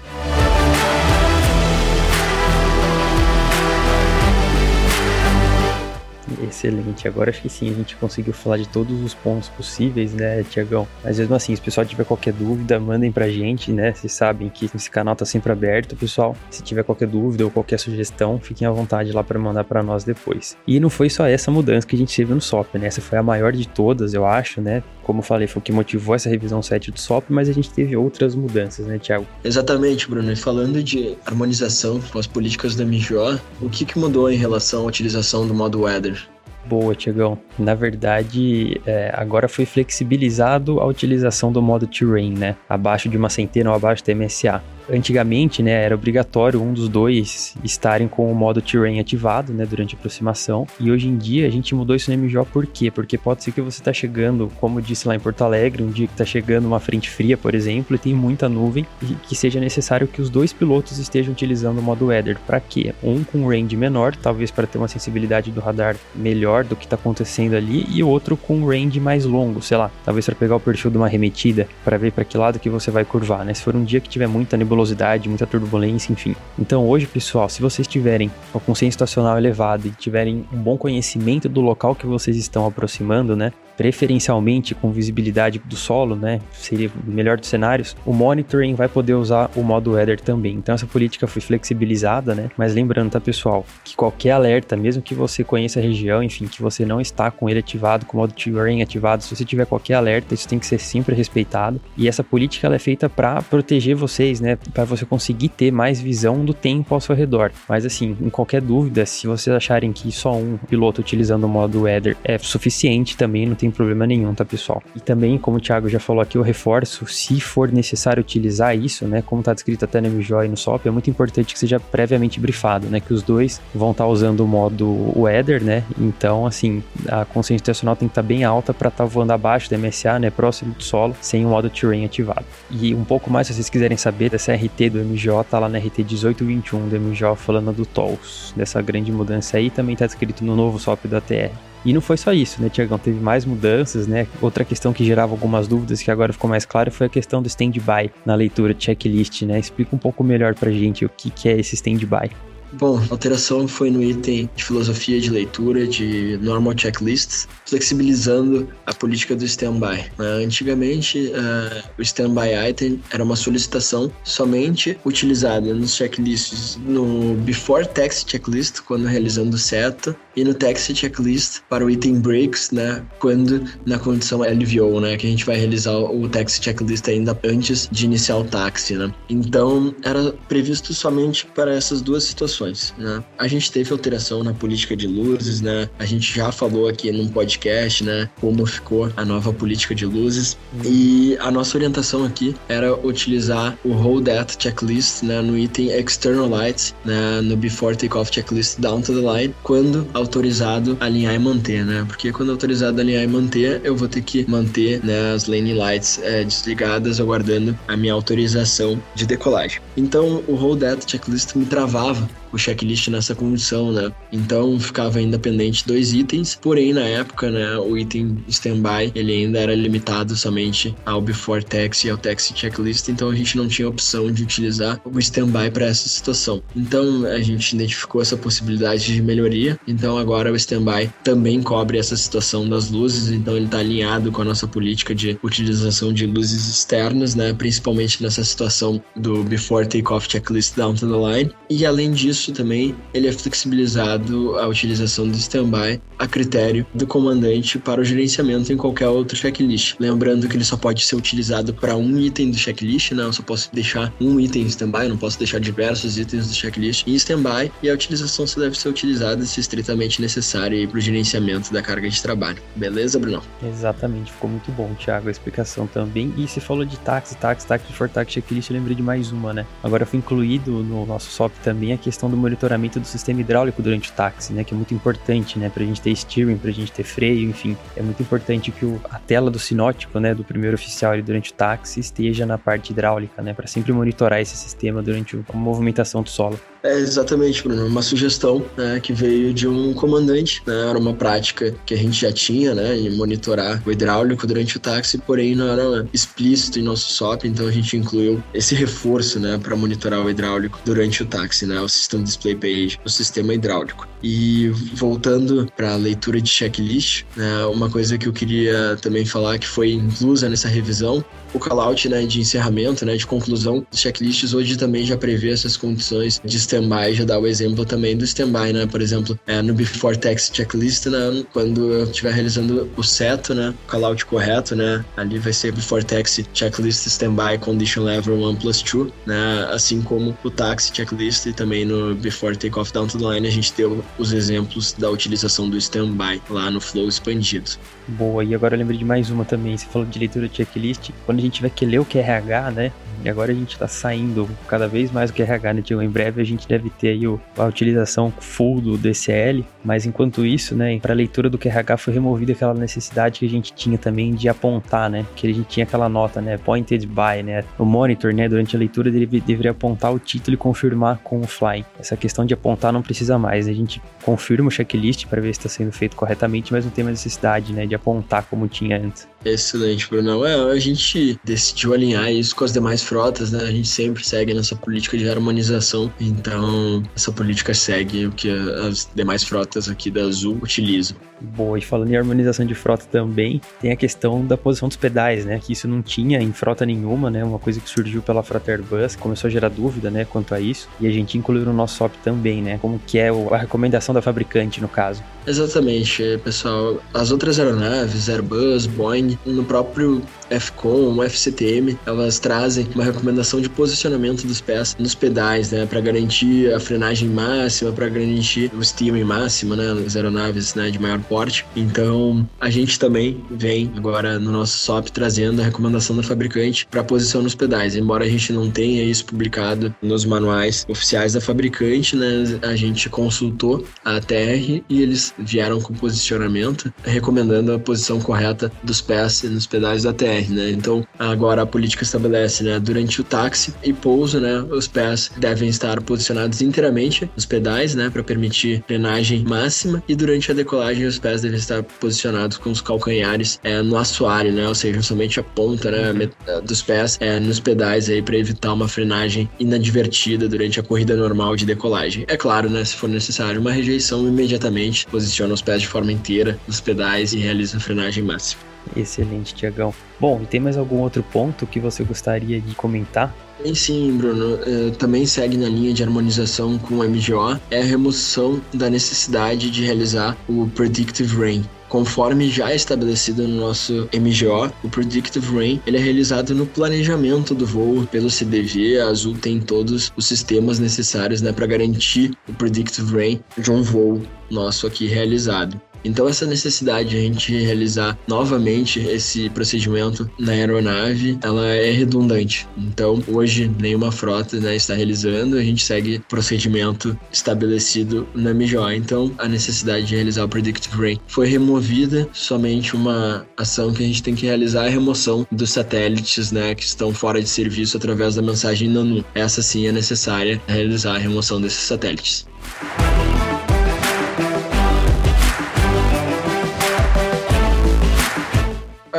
Excelente. 6.51 7.07
Agora 7.07 7.29
acho 7.29 7.41
que 7.41 7.49
sim, 7.49 7.69
a 7.69 7.73
gente 7.73 7.95
conseguiu 7.95 8.33
falar 8.33 8.57
de 8.57 8.67
todos 8.67 9.01
os 9.01 9.13
pontos 9.13 9.47
possíveis, 9.47 10.13
né, 10.13 10.43
Tiagão? 10.43 10.85
Mas 11.01 11.17
mesmo 11.17 11.33
assim, 11.33 11.55
se 11.55 11.61
o 11.61 11.63
pessoal 11.63 11.85
tiver 11.85 12.03
qualquer 12.03 12.33
dúvida, 12.33 12.77
mandem 12.77 13.09
pra 13.09 13.29
gente, 13.29 13.71
né? 13.71 13.93
Vocês 13.93 14.11
sabem 14.11 14.49
que 14.49 14.69
esse 14.75 14.91
canal 14.91 15.15
tá 15.15 15.23
sempre 15.23 15.51
aberto, 15.51 15.95
pessoal. 15.95 16.35
Se 16.49 16.61
tiver 16.61 16.83
qualquer 16.83 17.07
dúvida 17.07 17.45
ou 17.45 17.49
qualquer 17.49 17.79
sugestão, 17.79 18.37
fiquem 18.37 18.67
à 18.67 18.71
vontade 18.71 19.13
lá 19.13 19.23
para 19.23 19.39
mandar 19.39 19.63
para 19.63 19.81
nós 19.81 20.03
depois. 20.03 20.57
E 20.67 20.77
não 20.79 20.89
foi 20.89 21.09
só 21.09 21.25
essa 21.25 21.49
mudança 21.49 21.87
que 21.87 21.95
a 21.95 21.99
gente 21.99 22.13
teve 22.13 22.33
no 22.33 22.41
SOP, 22.41 22.77
né? 22.77 22.87
Essa 22.87 22.99
foi 23.01 23.17
a 23.17 23.23
maior 23.23 23.53
de 23.53 23.65
todas, 23.67 24.13
eu 24.13 24.25
acho, 24.25 24.59
né? 24.59 24.83
Como 25.03 25.21
falei, 25.21 25.47
foi 25.47 25.61
o 25.61 25.63
que 25.63 25.71
motivou 25.71 26.13
essa 26.13 26.29
revisão 26.29 26.61
7 26.61 26.91
do 26.91 26.99
SOP, 26.99 27.25
mas 27.29 27.47
a 27.47 27.53
gente 27.53 27.69
teve 27.71 27.95
outras 27.95 28.35
mudanças, 28.35 28.85
né, 28.85 28.99
Tiago? 28.99 29.25
Exatamente, 29.43 30.09
Bruno. 30.09 30.31
E 30.31 30.35
falando 30.35 30.83
de 30.83 31.17
harmonização 31.25 31.99
com 32.11 32.19
as 32.19 32.27
políticas 32.27 32.75
da 32.75 32.85
MJO, 32.85 33.39
o 33.61 33.69
que, 33.69 33.85
que 33.85 33.97
mudou 33.97 34.29
em 34.29 34.37
relação 34.37 34.83
à 34.83 34.85
utilização 34.85 35.47
do 35.47 35.53
modo 35.53 35.81
Weather? 35.81 36.27
Boa, 36.65 36.95
Tiagão. 36.95 37.37
Na 37.57 37.73
verdade, 37.73 38.79
é, 38.85 39.11
agora 39.15 39.47
foi 39.47 39.65
flexibilizado 39.65 40.79
a 40.79 40.85
utilização 40.85 41.51
do 41.51 41.61
modo 41.61 41.87
Terrain, 41.87 42.33
né? 42.33 42.55
Abaixo 42.69 43.09
de 43.09 43.17
uma 43.17 43.29
centena 43.29 43.71
ou 43.71 43.75
abaixo 43.75 44.03
do 44.03 44.15
MSA 44.15 44.61
antigamente, 44.89 45.61
né, 45.63 45.71
era 45.71 45.95
obrigatório 45.95 46.61
um 46.61 46.73
dos 46.73 46.87
dois 46.87 47.55
estarem 47.63 48.07
com 48.07 48.31
o 48.31 48.35
modo 48.35 48.61
terrain 48.61 48.99
ativado, 48.99 49.53
né, 49.53 49.65
durante 49.65 49.95
a 49.95 49.97
aproximação. 49.97 50.67
E 50.79 50.91
hoje 50.91 51.07
em 51.07 51.17
dia 51.17 51.47
a 51.47 51.49
gente 51.49 51.73
mudou 51.75 51.95
isso 51.95 52.11
no 52.11 52.17
MJO 52.17 52.45
por 52.45 52.65
quê? 52.65 52.91
Porque 52.91 53.17
pode 53.17 53.43
ser 53.43 53.51
que 53.51 53.61
você 53.61 53.81
está 53.81 53.93
chegando, 53.93 54.51
como 54.59 54.81
disse 54.81 55.07
lá 55.07 55.15
em 55.15 55.19
Porto 55.19 55.43
Alegre, 55.43 55.83
um 55.83 55.89
dia 55.89 56.07
que 56.07 56.13
está 56.13 56.25
chegando 56.25 56.65
uma 56.65 56.79
frente 56.79 57.09
fria, 57.09 57.37
por 57.37 57.55
exemplo, 57.55 57.95
e 57.95 57.99
tem 57.99 58.13
muita 58.13 58.49
nuvem, 58.49 58.85
e 59.01 59.13
que 59.13 59.35
seja 59.35 59.59
necessário 59.59 60.07
que 60.07 60.21
os 60.21 60.29
dois 60.29 60.51
pilotos 60.53 60.97
estejam 60.97 61.31
utilizando 61.31 61.79
o 61.79 61.81
modo 61.81 62.07
weather. 62.07 62.37
Para 62.45 62.59
quê? 62.59 62.93
Um 63.03 63.23
com 63.23 63.47
range 63.47 63.75
menor, 63.75 64.15
talvez 64.15 64.51
para 64.51 64.67
ter 64.67 64.77
uma 64.77 64.87
sensibilidade 64.87 65.51
do 65.51 65.61
radar 65.61 65.95
melhor 66.15 66.63
do 66.63 66.75
que 66.75 66.85
está 66.85 66.95
acontecendo 66.95 67.55
ali, 67.55 67.85
e 67.89 68.03
o 68.03 68.07
outro 68.07 68.35
com 68.35 68.65
range 68.65 68.99
mais 68.99 69.25
longo, 69.25 69.61
sei 69.61 69.77
lá, 69.77 69.91
talvez 70.03 70.25
para 70.25 70.35
pegar 70.35 70.55
o 70.55 70.59
perfil 70.59 70.91
de 70.91 70.97
uma 70.97 71.05
arremetida, 71.05 71.67
para 71.83 71.97
ver 71.97 72.11
para 72.11 72.25
que 72.25 72.37
lado 72.37 72.59
que 72.59 72.69
você 72.69 72.91
vai 72.91 73.05
curvar, 73.05 73.45
né? 73.45 73.53
Se 73.53 73.63
for 73.63 73.75
um 73.75 73.83
dia 73.83 73.99
que 73.99 74.09
tiver 74.09 74.27
muita 74.27 74.57
nebulosidade 74.57 74.70
nebulosidade, 74.71 75.27
muita 75.27 75.45
turbulência, 75.45 76.11
enfim. 76.11 76.35
Então 76.57 76.87
hoje, 76.87 77.05
pessoal, 77.05 77.49
se 77.49 77.61
vocês 77.61 77.87
tiverem 77.87 78.31
uma 78.53 78.61
consciência 78.61 78.93
situacional 78.93 79.37
elevada 79.37 79.87
e 79.87 79.91
tiverem 79.91 80.45
um 80.51 80.57
bom 80.57 80.77
conhecimento 80.77 81.49
do 81.49 81.61
local 81.61 81.93
que 81.93 82.05
vocês 82.05 82.37
estão 82.37 82.65
aproximando, 82.65 83.35
né? 83.35 83.51
Preferencialmente 83.81 84.75
com 84.75 84.91
visibilidade 84.91 85.57
do 85.57 85.75
solo, 85.75 86.15
né? 86.15 86.39
Seria 86.51 86.87
o 86.89 87.11
melhor 87.11 87.39
dos 87.39 87.49
cenários. 87.49 87.97
O 88.05 88.13
monitoring 88.13 88.75
vai 88.75 88.87
poder 88.87 89.15
usar 89.15 89.49
o 89.55 89.63
modo 89.63 89.93
weather 89.93 90.21
também. 90.21 90.53
Então 90.53 90.75
essa 90.75 90.85
política 90.85 91.25
foi 91.25 91.41
flexibilizada, 91.41 92.35
né? 92.35 92.51
Mas 92.55 92.75
lembrando, 92.75 93.09
tá, 93.09 93.19
pessoal, 93.19 93.65
que 93.83 93.95
qualquer 93.95 94.33
alerta, 94.33 94.77
mesmo 94.77 95.01
que 95.01 95.15
você 95.15 95.43
conheça 95.43 95.79
a 95.79 95.81
região, 95.81 96.21
enfim, 96.21 96.45
que 96.45 96.61
você 96.61 96.85
não 96.85 97.01
está 97.01 97.31
com 97.31 97.49
ele 97.49 97.57
ativado, 97.57 98.05
com 98.05 98.17
o 98.17 98.19
modo 98.19 98.35
terrain 98.35 98.83
ativado, 98.83 99.23
se 99.23 99.35
você 99.35 99.43
tiver 99.43 99.65
qualquer 99.65 99.95
alerta, 99.95 100.35
isso 100.35 100.47
tem 100.47 100.59
que 100.59 100.67
ser 100.67 100.77
sempre 100.77 101.15
respeitado. 101.15 101.81
E 101.97 102.07
essa 102.07 102.23
política 102.23 102.67
ela 102.67 102.75
é 102.75 102.79
feita 102.79 103.09
para 103.09 103.41
proteger 103.41 103.95
vocês, 103.95 104.39
né? 104.39 104.59
Para 104.75 104.85
você 104.85 105.07
conseguir 105.07 105.49
ter 105.49 105.71
mais 105.71 105.99
visão 105.99 106.45
do 106.45 106.53
tempo 106.53 106.93
ao 106.93 107.01
seu 107.01 107.15
redor. 107.15 107.51
Mas 107.67 107.83
assim, 107.83 108.15
em 108.21 108.29
qualquer 108.29 108.61
dúvida, 108.61 109.07
se 109.07 109.25
vocês 109.25 109.55
acharem 109.55 109.91
que 109.91 110.11
só 110.11 110.35
um 110.35 110.57
piloto 110.69 111.01
utilizando 111.01 111.45
o 111.45 111.49
modo 111.49 111.81
weather 111.81 112.15
é 112.23 112.37
suficiente, 112.37 113.17
também 113.17 113.47
não 113.47 113.55
tem 113.55 113.70
problema 113.71 114.05
nenhum, 114.05 114.33
tá, 114.33 114.45
pessoal? 114.45 114.81
E 114.95 114.99
também, 114.99 115.37
como 115.37 115.57
o 115.57 115.59
Thiago 115.59 115.89
já 115.89 115.99
falou 115.99 116.21
aqui, 116.21 116.37
eu 116.37 116.41
reforço, 116.41 117.05
se 117.07 117.39
for 117.39 117.71
necessário 117.71 118.21
utilizar 118.21 118.77
isso, 118.77 119.05
né, 119.05 119.21
como 119.21 119.41
tá 119.41 119.53
descrito 119.53 119.85
até 119.85 120.01
no 120.01 120.09
MJO 120.09 120.43
e 120.43 120.47
no 120.47 120.57
SOP, 120.57 120.87
é 120.87 120.91
muito 120.91 121.09
importante 121.09 121.53
que 121.53 121.59
seja 121.59 121.79
previamente 121.79 122.39
brifado, 122.39 122.87
né, 122.87 122.99
que 122.99 123.13
os 123.13 123.23
dois 123.23 123.61
vão 123.73 123.91
estar 123.91 124.03
tá 124.03 124.09
usando 124.09 124.41
o 124.41 124.47
modo 124.47 125.11
weather, 125.15 125.63
né, 125.63 125.83
então, 125.99 126.45
assim, 126.45 126.83
a 127.07 127.25
consciência 127.25 127.61
intencional 127.63 127.95
tem 127.95 128.07
que 128.07 128.11
estar 128.11 128.21
tá 128.21 128.27
bem 128.27 128.43
alta 128.43 128.73
para 128.73 128.89
estar 128.89 129.03
tá 129.03 129.09
voando 129.09 129.33
abaixo 129.33 129.69
da 129.69 129.77
MSA, 129.77 130.19
né, 130.19 130.29
próximo 130.29 130.73
do 130.73 130.83
solo, 130.83 131.15
sem 131.21 131.45
o 131.45 131.49
modo 131.49 131.69
terrain 131.69 132.05
ativado. 132.05 132.45
E 132.69 132.93
um 132.93 133.03
pouco 133.03 133.29
mais, 133.29 133.47
se 133.47 133.53
vocês 133.53 133.69
quiserem 133.69 133.97
saber 133.97 134.29
dessa 134.29 134.53
RT 134.53 134.89
do 134.91 134.99
MJO, 134.99 135.43
tá 135.43 135.59
lá 135.59 135.69
na 135.69 135.77
RT 135.77 135.99
1821 135.99 136.89
do 136.89 136.99
MJO 136.99 137.35
falando 137.35 137.71
do 137.71 137.85
TOLS, 137.85 138.53
dessa 138.55 138.81
grande 138.81 139.11
mudança 139.11 139.57
aí, 139.57 139.69
também 139.69 139.95
tá 139.95 140.05
descrito 140.05 140.43
no 140.43 140.55
novo 140.55 140.79
SOP 140.79 141.07
da 141.07 141.21
TR. 141.21 141.70
E 141.83 141.93
não 141.93 142.01
foi 142.01 142.15
só 142.15 142.31
isso, 142.31 142.61
né, 142.61 142.69
Tiagão? 142.69 142.99
Teve 142.99 143.19
mais 143.19 143.43
mudanças, 143.43 144.05
né? 144.05 144.27
Outra 144.39 144.63
questão 144.63 144.93
que 144.93 145.03
gerava 145.03 145.31
algumas 145.31 145.67
dúvidas, 145.67 146.01
que 146.01 146.11
agora 146.11 146.31
ficou 146.31 146.49
mais 146.49 146.63
clara, 146.65 146.91
foi 146.91 147.07
a 147.07 147.09
questão 147.09 147.41
do 147.41 147.47
stand-by 147.47 148.11
na 148.25 148.35
leitura 148.35 148.73
de 148.73 148.83
checklist, 148.83 149.41
né? 149.43 149.59
Explica 149.59 149.95
um 149.95 149.99
pouco 149.99 150.23
melhor 150.23 150.53
pra 150.53 150.71
gente 150.71 151.03
o 151.05 151.09
que, 151.09 151.31
que 151.31 151.49
é 151.49 151.59
esse 151.59 151.73
stand-by. 151.75 152.29
Bom, 152.73 152.97
a 152.97 153.11
alteração 153.11 153.67
foi 153.67 153.89
no 153.89 154.01
item 154.01 154.49
de 154.55 154.63
filosofia 154.63 155.19
de 155.19 155.29
leitura 155.29 155.87
de 155.87 156.37
normal 156.41 156.73
checklists, 156.77 157.47
flexibilizando 157.65 158.67
a 158.85 158.93
política 158.93 159.35
do 159.35 159.43
standby. 159.45 160.05
Né? 160.17 160.27
Antigamente, 160.43 161.31
uh, 161.33 161.83
o 161.97 162.01
standby 162.01 162.69
item 162.69 163.01
era 163.11 163.23
uma 163.23 163.35
solicitação 163.35 164.11
somente 164.23 164.97
utilizada 165.05 165.73
nos 165.73 165.95
checklists 165.95 166.77
no 166.85 167.35
before 167.35 167.87
text 167.87 168.29
checklist, 168.29 168.81
quando 168.81 169.05
realizando 169.05 169.57
seta, 169.57 170.15
e 170.35 170.43
no 170.43 170.53
text 170.53 170.95
checklist 170.95 171.61
para 171.69 171.85
o 171.85 171.89
item 171.89 172.19
breaks, 172.19 172.71
né, 172.71 173.03
quando 173.19 173.63
na 173.85 173.99
condição 173.99 174.41
LVO, 174.41 174.99
né, 175.01 175.17
que 175.17 175.27
a 175.27 175.29
gente 175.29 175.45
vai 175.45 175.57
realizar 175.57 175.97
o 175.97 176.27
text 176.29 176.63
checklist 176.63 177.07
ainda 177.07 177.37
antes 177.43 177.89
de 177.91 178.05
iniciar 178.05 178.37
o 178.37 178.43
táxi, 178.43 178.95
né. 178.95 179.13
Então, 179.29 179.93
era 180.03 180.31
previsto 180.47 180.93
somente 180.93 181.45
para 181.45 181.73
essas 181.73 182.01
duas 182.01 182.23
situações, 182.23 182.60
né. 182.97 183.23
A 183.37 183.47
gente 183.47 183.71
teve 183.71 183.91
alteração 183.91 184.43
na 184.43 184.53
política 184.53 184.95
de 184.95 185.07
luzes, 185.07 185.61
né, 185.61 185.89
a 185.99 186.05
gente 186.05 186.33
já 186.33 186.51
falou 186.51 186.87
aqui 186.87 187.11
num 187.11 187.27
podcast, 187.27 188.03
né, 188.03 188.29
como 188.39 188.65
ficou 188.65 189.11
a 189.15 189.25
nova 189.25 189.51
política 189.51 189.93
de 189.95 190.05
luzes, 190.05 190.57
e 190.85 191.37
a 191.39 191.51
nossa 191.51 191.77
orientação 191.77 192.23
aqui 192.23 192.55
era 192.67 192.93
utilizar 193.05 193.77
o 193.83 193.93
hold 193.93 194.27
at 194.29 194.61
checklist, 194.61 195.23
né, 195.23 195.41
no 195.41 195.57
item 195.57 195.91
external 195.91 196.47
lights, 196.47 196.93
né, 197.05 197.41
no 197.41 197.55
before 197.55 197.95
takeoff 197.95 198.33
checklist 198.33 198.79
down 198.79 199.01
to 199.01 199.13
the 199.13 199.33
line, 199.33 199.55
quando 199.63 200.07
autorizado 200.13 200.97
alinhar 200.99 201.35
e 201.35 201.39
manter, 201.39 201.85
né, 201.85 202.05
porque 202.07 202.31
quando 202.31 202.51
autorizado 202.51 203.01
alinhar 203.01 203.23
e 203.23 203.27
manter, 203.27 203.81
eu 203.83 203.95
vou 203.95 204.07
ter 204.07 204.21
que 204.21 204.49
manter, 204.49 205.03
né, 205.03 205.33
as 205.33 205.47
lane 205.47 205.73
lights 205.73 206.19
é, 206.23 206.43
desligadas, 206.43 207.19
aguardando 207.19 207.77
a 207.87 207.95
minha 207.97 208.13
autorização 208.13 209.01
de 209.15 209.25
decolagem. 209.25 209.81
Então, 209.95 210.43
o 210.47 210.55
hold 210.55 210.83
at 210.83 211.09
checklist 211.09 211.55
me 211.55 211.65
travava 211.65 212.29
o 212.51 212.57
checklist 212.57 213.07
nessa 213.09 213.35
condição, 213.35 213.91
né? 213.91 214.11
Então 214.31 214.79
ficava 214.79 215.19
ainda 215.19 215.39
pendente 215.39 215.85
dois 215.85 216.13
itens, 216.13 216.57
porém 216.61 216.93
na 216.93 217.01
época, 217.01 217.49
né, 217.49 217.77
o 217.77 217.97
item 217.97 218.37
standby 218.47 219.11
ele 219.15 219.31
ainda 219.33 219.59
era 219.59 219.75
limitado 219.75 220.35
somente 220.35 220.95
ao 221.05 221.21
before 221.21 221.63
tax 221.63 222.03
e 222.03 222.09
ao 222.09 222.17
tax 222.17 222.51
checklist, 222.55 223.07
então 223.09 223.29
a 223.29 223.35
gente 223.35 223.57
não 223.57 223.67
tinha 223.67 223.87
opção 223.87 224.31
de 224.31 224.43
utilizar 224.43 224.99
o 225.05 225.19
standby 225.19 225.71
para 225.71 225.85
essa 225.85 226.07
situação. 226.07 226.61
Então 226.75 227.25
a 227.25 227.39
gente 227.39 227.75
identificou 227.75 228.21
essa 228.21 228.37
possibilidade 228.37 229.13
de 229.13 229.21
melhoria, 229.21 229.79
então 229.87 230.17
agora 230.17 230.51
o 230.51 230.55
standby 230.55 231.09
também 231.23 231.61
cobre 231.61 231.97
essa 231.97 232.15
situação 232.15 232.67
das 232.67 232.89
luzes, 232.89 233.31
então 233.31 233.55
ele 233.55 233.65
está 233.65 233.79
alinhado 233.79 234.31
com 234.31 234.41
a 234.41 234.45
nossa 234.45 234.67
política 234.67 235.13
de 235.13 235.37
utilização 235.43 236.13
de 236.13 236.25
luzes 236.25 236.67
externas, 236.67 237.35
né, 237.35 237.53
principalmente 237.53 238.21
nessa 238.23 238.43
situação 238.43 239.01
do 239.15 239.43
before 239.43 239.87
takeoff 239.87 240.27
checklist 240.29 240.75
down 240.75 240.95
to 240.95 241.07
the 241.07 241.37
line. 241.37 241.51
E 241.69 241.85
além 241.85 242.11
disso 242.11 242.40
isso 242.41 242.51
também, 242.51 242.95
ele 243.13 243.27
é 243.27 243.31
flexibilizado 243.31 244.57
a 244.57 244.67
utilização 244.67 245.27
do 245.27 245.37
standby 245.37 246.01
a 246.17 246.27
critério 246.27 246.85
do 246.93 247.07
comandante 247.07 247.79
para 247.79 248.01
o 248.01 248.03
gerenciamento 248.03 248.71
em 248.71 248.77
qualquer 248.77 249.07
outro 249.07 249.35
checklist. 249.35 249.95
Lembrando 249.99 250.47
que 250.47 250.55
ele 250.55 250.63
só 250.63 250.77
pode 250.77 251.03
ser 251.03 251.15
utilizado 251.15 251.73
para 251.73 251.95
um 251.95 252.17
item 252.19 252.51
do 252.51 252.57
checklist, 252.57 253.11
né? 253.13 253.23
Eu 253.23 253.33
só 253.33 253.41
posso 253.41 253.73
deixar 253.73 254.13
um 254.21 254.39
item 254.39 254.63
em 254.63 254.67
standby, 254.67 255.07
não 255.07 255.17
posso 255.17 255.37
deixar 255.37 255.59
diversos 255.59 256.17
itens 256.17 256.47
do 256.47 256.53
checklist 256.53 257.07
em 257.07 257.13
standby 257.15 257.71
e 257.81 257.89
a 257.89 257.93
utilização 257.93 258.45
só 258.45 258.59
deve 258.59 258.77
ser 258.77 258.89
utilizada 258.89 259.43
se 259.45 259.59
estritamente 259.59 260.21
necessária 260.21 260.87
para 260.87 260.97
o 260.97 261.01
gerenciamento 261.01 261.73
da 261.73 261.81
carga 261.81 262.09
de 262.09 262.21
trabalho. 262.21 262.57
Beleza, 262.75 263.19
Bruno? 263.19 263.41
Exatamente, 263.63 264.31
ficou 264.31 264.49
muito 264.49 264.71
bom, 264.71 264.93
Thiago, 264.95 265.27
a 265.27 265.31
explicação 265.31 265.87
também. 265.87 266.33
E 266.37 266.47
você 266.47 266.59
falou 266.59 266.85
de 266.85 266.97
táxi, 266.99 267.35
táxi, 267.35 267.65
táxi, 267.65 267.93
for 267.93 268.09
táxi 268.09 268.33
checklist, 268.33 268.69
eu 268.69 268.75
lembrei 268.75 268.95
de 268.95 269.03
mais 269.03 269.31
uma, 269.31 269.53
né? 269.53 269.65
Agora 269.83 270.05
foi 270.05 270.19
incluído 270.19 270.71
no 270.83 271.05
nosso 271.05 271.31
SOP 271.31 271.51
também 271.63 271.93
a 271.93 271.97
questão 271.97 272.29
do 272.31 272.37
monitoramento 272.37 272.99
do 272.99 273.05
sistema 273.05 273.41
hidráulico 273.41 273.81
durante 273.81 274.09
o 274.09 274.13
táxi, 274.13 274.53
né? 274.53 274.63
Que 274.63 274.73
é 274.73 274.77
muito 274.77 274.93
importante, 274.93 275.59
né? 275.59 275.69
Pra 275.69 275.83
gente 275.83 276.01
ter 276.01 276.15
steering, 276.15 276.57
pra 276.57 276.71
gente 276.71 276.91
ter 276.91 277.03
freio, 277.03 277.49
enfim. 277.49 277.77
É 277.95 278.01
muito 278.01 278.21
importante 278.21 278.71
que 278.71 278.85
o, 278.85 278.99
a 279.09 279.19
tela 279.19 279.51
do 279.51 279.59
sinótico, 279.59 280.19
né? 280.19 280.33
Do 280.33 280.43
primeiro 280.43 280.75
oficial 280.75 281.11
ali 281.11 281.21
durante 281.21 281.51
o 281.51 281.53
táxi 281.53 281.99
esteja 281.99 282.45
na 282.45 282.57
parte 282.57 282.91
hidráulica, 282.91 283.41
né? 283.41 283.53
Pra 283.53 283.67
sempre 283.67 283.91
monitorar 283.91 284.39
esse 284.39 284.55
sistema 284.55 285.01
durante 285.01 285.37
a 285.37 285.57
movimentação 285.57 286.23
do 286.23 286.29
solo. 286.29 286.59
É 286.83 286.97
exatamente, 286.97 287.63
Bruno. 287.63 287.85
Uma 287.85 288.01
sugestão 288.01 288.65
né, 288.75 288.99
que 288.99 289.13
veio 289.13 289.53
de 289.53 289.67
um 289.67 289.93
comandante. 289.93 290.61
Né, 290.65 290.89
era 290.89 290.97
uma 290.97 291.13
prática 291.13 291.75
que 291.85 291.93
a 291.93 291.97
gente 291.97 292.19
já 292.19 292.31
tinha, 292.31 292.73
né? 292.73 292.95
De 292.95 293.09
monitorar 293.11 293.81
o 293.85 293.91
hidráulico 293.91 294.47
durante 294.47 294.77
o 294.77 294.79
táxi, 294.79 295.17
porém 295.19 295.55
não 295.55 295.67
era 295.67 296.07
explícito 296.13 296.79
em 296.79 296.83
nosso 296.83 297.11
SOP, 297.13 297.45
então 297.45 297.67
a 297.67 297.71
gente 297.71 297.95
incluiu 297.95 298.43
esse 298.53 298.73
reforço, 298.73 299.39
né? 299.39 299.59
Para 299.61 299.75
monitorar 299.75 300.25
o 300.25 300.29
hidráulico 300.29 300.79
durante 300.83 301.21
o 301.21 301.25
táxi, 301.25 301.65
né? 301.65 301.79
O 301.79 301.87
Display 302.21 302.55
Page, 302.55 302.99
o 303.05 303.09
sistema 303.09 303.53
hidráulico. 303.53 304.07
E 304.23 304.69
voltando 304.93 305.67
para 305.75 305.93
a 305.93 305.95
leitura 305.95 306.39
de 306.41 306.49
checklist, 306.49 307.23
né, 307.35 307.65
uma 307.65 307.89
coisa 307.89 308.17
que 308.17 308.27
eu 308.27 308.33
queria 308.33 308.97
também 309.01 309.25
falar 309.25 309.57
que 309.57 309.67
foi 309.67 309.93
inclusa 309.93 310.49
nessa 310.49 310.67
revisão 310.67 311.23
o 311.53 311.59
callout 311.59 312.07
né, 312.09 312.25
de 312.25 312.39
encerramento, 312.39 313.05
né, 313.05 313.15
de 313.15 313.25
conclusão 313.25 313.85
dos 313.89 313.99
checklists 313.99 314.53
hoje 314.53 314.77
também 314.77 315.05
já 315.05 315.17
prevê 315.17 315.51
essas 315.51 315.75
condições 315.77 316.41
de 316.43 316.57
standby, 316.57 317.13
já 317.13 317.25
dá 317.25 317.39
o 317.39 317.47
exemplo 317.47 317.85
também 317.85 318.15
do 318.15 318.23
standby, 318.25 318.73
né, 318.73 318.85
por 318.85 319.01
exemplo, 319.01 319.39
é, 319.47 319.61
no 319.61 319.73
before 319.73 320.17
text 320.17 320.55
checklist, 320.55 321.05
né, 321.07 321.43
quando 321.51 321.91
eu 321.91 322.03
estiver 322.05 322.33
realizando 322.33 322.89
o 322.95 323.03
seto, 323.03 323.53
né, 323.53 323.73
o 323.85 323.87
callout 323.89 324.25
correto, 324.25 324.75
né, 324.75 325.03
ali 325.17 325.37
vai 325.37 325.53
ser 325.53 325.71
before 325.71 326.03
text 326.03 326.45
checklist 326.53 327.05
standby 327.07 327.57
condition 327.59 328.03
level 328.03 328.41
1 328.49 328.55
plus 328.55 328.81
2, 328.81 329.11
né, 329.25 329.67
assim 329.71 330.01
como 330.01 330.37
o 330.43 330.49
taxi 330.49 330.91
checklist 330.93 331.45
e 331.45 331.53
também 331.53 331.85
no 331.85 332.15
before 332.15 332.55
takeoff 332.55 332.91
down 332.93 333.07
to 333.07 333.17
the 333.17 333.25
line 333.25 333.47
a 333.47 333.51
gente 333.51 333.73
deu 333.75 334.03
os 334.17 334.31
exemplos 334.31 334.93
da 334.93 335.09
utilização 335.09 335.69
do 335.69 335.77
standby 335.77 336.41
lá 336.49 336.69
no 336.69 336.79
flow 336.79 337.07
expandido. 337.07 337.71
Boa, 338.07 338.43
e 338.43 338.53
agora 338.53 338.75
eu 338.75 338.79
lembrei 338.79 338.97
de 338.97 339.05
mais 339.05 339.29
uma 339.29 339.45
também, 339.45 339.77
você 339.77 339.85
falou 339.85 340.07
de 340.07 340.19
leitura 340.19 340.49
checklist, 340.51 341.11
quando 341.25 341.40
a 341.41 341.45
gente 341.45 341.53
tiver 341.55 341.69
que 341.69 341.85
ler 341.85 341.99
o 341.99 342.05
QRH, 342.05 342.71
né? 342.71 342.91
E 343.23 343.29
agora 343.29 343.51
a 343.51 343.55
gente 343.55 343.73
está 343.73 343.87
saindo 343.87 344.49
cada 344.67 344.87
vez 344.87 345.11
mais 345.11 345.29
do 345.29 345.35
QRH, 345.35 345.73
né? 345.73 345.83
Em 346.03 346.09
breve 346.09 346.41
a 346.41 346.43
gente 346.43 346.67
deve 346.67 346.89
ter 346.89 347.09
aí 347.09 347.27
o, 347.27 347.39
a 347.55 347.65
utilização 347.65 348.33
full 348.39 348.81
do 348.81 348.97
DCL, 348.97 349.63
mas 349.83 350.07
enquanto 350.07 350.43
isso, 350.43 350.75
né, 350.75 350.99
para 350.99 351.13
a 351.13 351.15
leitura 351.15 351.47
do 351.49 351.57
QRH 351.57 351.97
foi 351.97 352.13
removida 352.13 352.53
aquela 352.53 352.73
necessidade 352.73 353.39
que 353.39 353.45
a 353.45 353.49
gente 353.49 353.73
tinha 353.73 353.97
também 353.97 354.33
de 354.33 354.49
apontar, 354.49 355.09
né? 355.09 355.25
Que 355.35 355.47
a 355.47 355.53
gente 355.53 355.67
tinha 355.67 355.83
aquela 355.83 356.09
nota, 356.09 356.41
né? 356.41 356.57
Pointed 356.57 357.05
by, 357.05 357.43
né? 357.43 357.63
O 357.77 357.85
monitor, 357.85 358.33
né? 358.33 358.49
Durante 358.49 358.75
a 358.75 358.79
leitura 358.79 359.09
ele 359.09 359.25
deveria 359.25 359.71
apontar 359.71 360.11
o 360.11 360.17
título 360.17 360.55
e 360.55 360.57
confirmar 360.57 361.19
com 361.19 361.41
o 361.41 361.47
fly. 361.47 361.85
Essa 361.99 362.17
questão 362.17 362.43
de 362.43 362.55
apontar 362.55 362.91
não 362.91 363.03
precisa 363.03 363.37
mais. 363.37 363.67
A 363.67 363.73
gente 363.73 364.01
confirma 364.23 364.67
o 364.67 364.71
checklist 364.71 365.27
para 365.27 365.39
ver 365.39 365.53
se 365.53 365.59
está 365.59 365.69
sendo 365.69 365.91
feito 365.91 366.15
corretamente, 366.15 366.73
mas 366.73 366.85
não 366.85 366.91
tem 366.91 367.03
mais 367.03 367.19
necessidade, 367.19 367.71
né? 367.71 367.85
De 367.85 367.93
apontar 367.93 368.45
como 368.45 368.67
tinha 368.67 368.97
antes. 368.97 369.30
Excelente, 369.43 370.07
Bruno. 370.07 370.45
É, 370.45 370.71
a 370.71 370.79
gente 370.79 371.39
decidiu 371.43 371.93
alinhar 371.93 372.31
isso 372.31 372.55
com 372.55 372.63
as 372.63 372.71
demais 372.71 373.01
frotas, 373.01 373.51
né? 373.51 373.63
A 373.63 373.71
gente 373.71 373.87
sempre 373.87 374.23
segue 374.23 374.53
nessa 374.53 374.75
política 374.75 375.17
de 375.17 375.27
harmonização, 375.27 376.13
então 376.19 377.03
essa 377.15 377.31
política 377.31 377.73
segue 377.73 378.27
o 378.27 378.31
que 378.31 378.49
as 378.87 379.09
demais 379.15 379.43
frotas 379.43 379.89
aqui 379.89 380.11
da 380.11 380.21
Azul 380.21 380.59
utilizam. 380.61 381.17
Boa, 381.41 381.77
e 381.77 381.81
falando 381.81 382.11
em 382.11 382.15
harmonização 382.15 382.65
de 382.65 382.75
frota 382.75 383.05
também, 383.11 383.59
tem 383.79 383.91
a 383.91 383.95
questão 383.95 384.45
da 384.45 384.55
posição 384.55 384.87
dos 384.87 384.97
pedais, 384.97 385.43
né? 385.45 385.59
Que 385.59 385.73
isso 385.73 385.87
não 385.87 386.01
tinha 386.01 386.39
em 386.39 386.53
frota 386.53 386.85
nenhuma, 386.85 387.29
né? 387.29 387.43
Uma 387.43 387.59
coisa 387.59 387.79
que 387.79 387.89
surgiu 387.89 388.21
pela 388.21 388.43
frota 388.43 388.71
Airbus, 388.71 389.15
começou 389.15 389.47
a 389.47 389.51
gerar 389.51 389.69
dúvida, 389.69 390.11
né? 390.11 390.25
Quanto 390.25 390.53
a 390.53 390.59
isso, 390.59 390.87
e 390.99 391.07
a 391.07 391.11
gente 391.11 391.37
incluiu 391.37 391.65
no 391.65 391.73
nosso 391.73 391.97
SOP 391.97 392.13
também, 392.23 392.61
né? 392.61 392.77
Como 392.81 392.99
que 392.99 393.17
é 393.17 393.29
a 393.29 393.57
recomendação 393.57 394.13
da 394.13 394.21
fabricante, 394.21 394.79
no 394.79 394.87
caso. 394.87 395.23
Exatamente, 395.47 396.39
pessoal. 396.43 397.01
As 397.13 397.31
outras 397.31 397.59
aeronaves, 397.59 398.29
Airbus, 398.29 398.85
Boeing, 398.85 399.37
no 399.45 399.63
próprio 399.63 400.21
FCOM, 400.51 401.23
FCTM, 401.23 401.97
elas 402.05 402.37
trazem 402.37 402.87
uma 402.93 403.03
recomendação 403.03 403.59
de 403.59 403.69
posicionamento 403.69 404.45
dos 404.45 404.61
pés 404.61 404.95
nos 404.99 405.15
pedais, 405.15 405.71
né, 405.71 405.85
para 405.85 405.99
garantir 406.01 406.71
a 406.73 406.79
frenagem 406.79 407.29
máxima, 407.29 407.91
para 407.91 408.07
garantir 408.09 408.71
o 408.75 408.83
steering 408.83 409.23
máximo, 409.23 409.75
né, 409.75 409.93
nas 409.93 410.15
aeronaves, 410.15 410.75
né, 410.75 410.91
de 410.91 410.99
maior 410.99 411.19
porte. 411.31 411.65
Então, 411.77 412.45
a 412.59 412.69
gente 412.69 412.99
também 412.99 413.41
vem 413.49 413.89
agora 413.95 414.37
no 414.37 414.51
nosso 414.51 414.77
SOP 414.77 415.09
trazendo 415.13 415.61
a 415.61 415.63
recomendação 415.63 416.13
da 416.17 416.21
fabricante 416.21 416.85
para 416.91 417.01
posição 417.05 417.41
nos 417.41 417.55
pedais. 417.55 417.95
Embora 417.95 418.25
a 418.25 418.27
gente 418.27 418.51
não 418.51 418.69
tenha 418.69 419.01
isso 419.01 419.23
publicado 419.23 419.95
nos 420.01 420.25
manuais 420.25 420.85
oficiais 420.89 421.31
da 421.31 421.39
fabricante, 421.39 422.17
né, 422.17 422.59
a 422.61 422.75
gente 422.75 423.07
consultou 423.07 423.85
a 424.03 424.19
TR 424.19 424.83
e 424.89 425.01
eles 425.01 425.33
vieram 425.39 425.79
com 425.79 425.93
posicionamento 425.93 426.93
recomendando 427.05 427.71
a 427.71 427.79
posição 427.79 428.19
correta 428.19 428.69
dos 428.83 428.99
pés 428.99 429.43
nos 429.43 429.65
pedais 429.65 430.03
da 430.03 430.11
TR 430.11 430.49
né? 430.49 430.71
Então, 430.71 431.07
agora 431.17 431.61
a 431.61 431.65
política 431.65 432.03
estabelece, 432.03 432.63
né, 432.63 432.77
durante 432.77 433.21
o 433.21 433.23
táxi 433.23 433.73
e 433.83 433.93
pouso, 433.93 434.39
né, 434.39 434.59
os 434.71 434.87
pés 434.87 435.31
devem 435.37 435.69
estar 435.69 436.01
posicionados 436.01 436.61
inteiramente 436.61 437.29
nos 437.35 437.45
pedais, 437.45 437.95
né, 437.95 438.09
para 438.09 438.23
permitir 438.23 438.83
frenagem 438.85 439.45
máxima 439.47 440.03
e 440.09 440.15
durante 440.15 440.51
a 440.51 440.53
decolagem 440.53 441.05
os 441.05 441.20
pés 441.21 441.41
devem 441.41 441.57
estar 441.57 441.83
posicionados 441.83 442.57
com 442.57 442.71
os 442.71 442.81
calcanhares 442.81 443.59
é, 443.63 443.81
no 443.81 443.97
assoalho, 443.97 444.51
né? 444.51 444.67
Ou 444.67 444.75
seja, 444.75 445.01
somente 445.01 445.39
a 445.39 445.43
ponta 445.43 445.91
né, 445.91 446.29
dos 446.63 446.81
pés 446.81 447.17
é, 447.21 447.39
nos 447.39 447.59
pedais 447.59 448.09
aí 448.09 448.21
para 448.21 448.37
evitar 448.37 448.73
uma 448.73 448.87
frenagem 448.87 449.49
inadvertida 449.59 450.47
durante 450.47 450.79
a 450.79 450.83
corrida 450.83 451.15
normal 451.15 451.55
de 451.55 451.65
decolagem. 451.65 452.25
É 452.27 452.37
claro, 452.37 452.69
né? 452.69 452.83
Se 452.83 452.95
for 452.95 453.09
necessário 453.09 453.61
uma 453.61 453.71
rejeição, 453.71 454.27
imediatamente 454.27 455.05
posiciona 455.07 455.53
os 455.53 455.61
pés 455.61 455.81
de 455.81 455.87
forma 455.87 456.11
inteira 456.11 456.59
nos 456.67 456.81
pedais 456.81 457.33
e 457.33 457.37
realiza 457.37 457.77
a 457.77 457.79
frenagem 457.79 458.23
máxima. 458.23 458.71
Excelente, 458.95 459.53
Tiagão. 459.53 459.93
Bom, 460.19 460.39
e 460.41 460.45
tem 460.45 460.59
mais 460.59 460.77
algum 460.77 460.97
outro 460.97 461.23
ponto 461.23 461.65
que 461.65 461.79
você 461.79 462.03
gostaria 462.03 462.59
de 462.59 462.75
comentar? 462.75 463.33
Sim, 463.75 464.17
Bruno. 464.17 464.55
Uh, 464.55 464.91
também 464.97 465.25
segue 465.25 465.55
na 465.55 465.69
linha 465.69 465.93
de 465.93 466.03
harmonização 466.03 466.77
com 466.79 466.95
o 466.95 467.03
MGO, 467.07 467.59
é 467.69 467.79
a 467.79 467.83
remoção 467.83 468.59
da 468.73 468.89
necessidade 468.89 469.69
de 469.69 469.83
realizar 469.83 470.35
o 470.47 470.67
Predictive 470.75 471.37
Rain. 471.37 471.63
Conforme 471.91 472.49
já 472.49 472.73
estabelecido 472.73 473.45
no 473.45 473.59
nosso 473.59 474.07
MGO, 474.13 474.71
o 474.81 474.89
Predictive 474.89 475.53
Rain 475.53 475.81
ele 475.85 475.97
é 475.97 475.99
realizado 475.99 476.55
no 476.55 476.65
planejamento 476.65 477.53
do 477.53 477.65
voo 477.65 478.07
pelo 478.07 478.29
CDV. 478.29 479.01
A 479.01 479.09
Azul 479.09 479.35
tem 479.35 479.59
todos 479.59 480.09
os 480.15 480.25
sistemas 480.25 480.79
necessários 480.79 481.41
né, 481.41 481.51
para 481.51 481.67
garantir 481.67 482.31
o 482.47 482.53
Predictive 482.53 483.13
Rain 483.13 483.41
de 483.57 483.69
um 483.69 483.83
voo 483.83 484.21
nosso 484.49 484.87
aqui 484.87 485.05
realizado. 485.05 485.79
Então 486.03 486.27
essa 486.27 486.45
necessidade 486.45 487.09
de 487.09 487.17
a 487.17 487.21
gente 487.21 487.55
realizar 487.57 488.17
novamente 488.27 488.99
esse 488.99 489.49
procedimento 489.49 490.29
na 490.39 490.51
aeronave, 490.53 491.37
ela 491.43 491.67
é 491.67 491.91
redundante. 491.91 492.67
Então 492.77 493.23
hoje 493.27 493.71
nenhuma 493.79 494.11
frota 494.11 494.59
né, 494.59 494.75
está 494.75 494.93
realizando, 494.93 495.57
a 495.57 495.63
gente 495.63 495.83
segue 495.83 496.19
procedimento 496.27 497.17
estabelecido 497.31 498.27
na 498.33 498.53
MJO. 498.53 498.91
Então 498.91 499.31
a 499.37 499.47
necessidade 499.47 500.05
de 500.05 500.15
realizar 500.15 500.43
o 500.43 500.49
Predictive 500.49 500.97
Rain 500.97 501.19
foi 501.27 501.47
removida, 501.47 502.27
somente 502.33 502.95
uma 502.95 503.45
ação 503.57 503.93
que 503.93 504.03
a 504.03 504.07
gente 504.07 504.23
tem 504.23 504.35
que 504.35 504.45
realizar 504.45 504.81
é 504.81 504.87
a 504.87 504.89
remoção 504.89 505.45
dos 505.51 505.71
satélites 505.71 506.51
né, 506.51 506.73
que 506.73 506.83
estão 506.83 507.13
fora 507.13 507.41
de 507.41 507.47
serviço 507.47 507.97
através 507.97 508.35
da 508.35 508.41
mensagem 508.41 508.89
NANU. 508.89 509.23
Essa 509.35 509.61
sim 509.61 509.87
é 509.87 509.91
necessária 509.91 510.61
realizar 510.67 511.15
a 511.15 511.19
remoção 511.19 511.61
desses 511.61 511.83
satélites. 511.83 512.45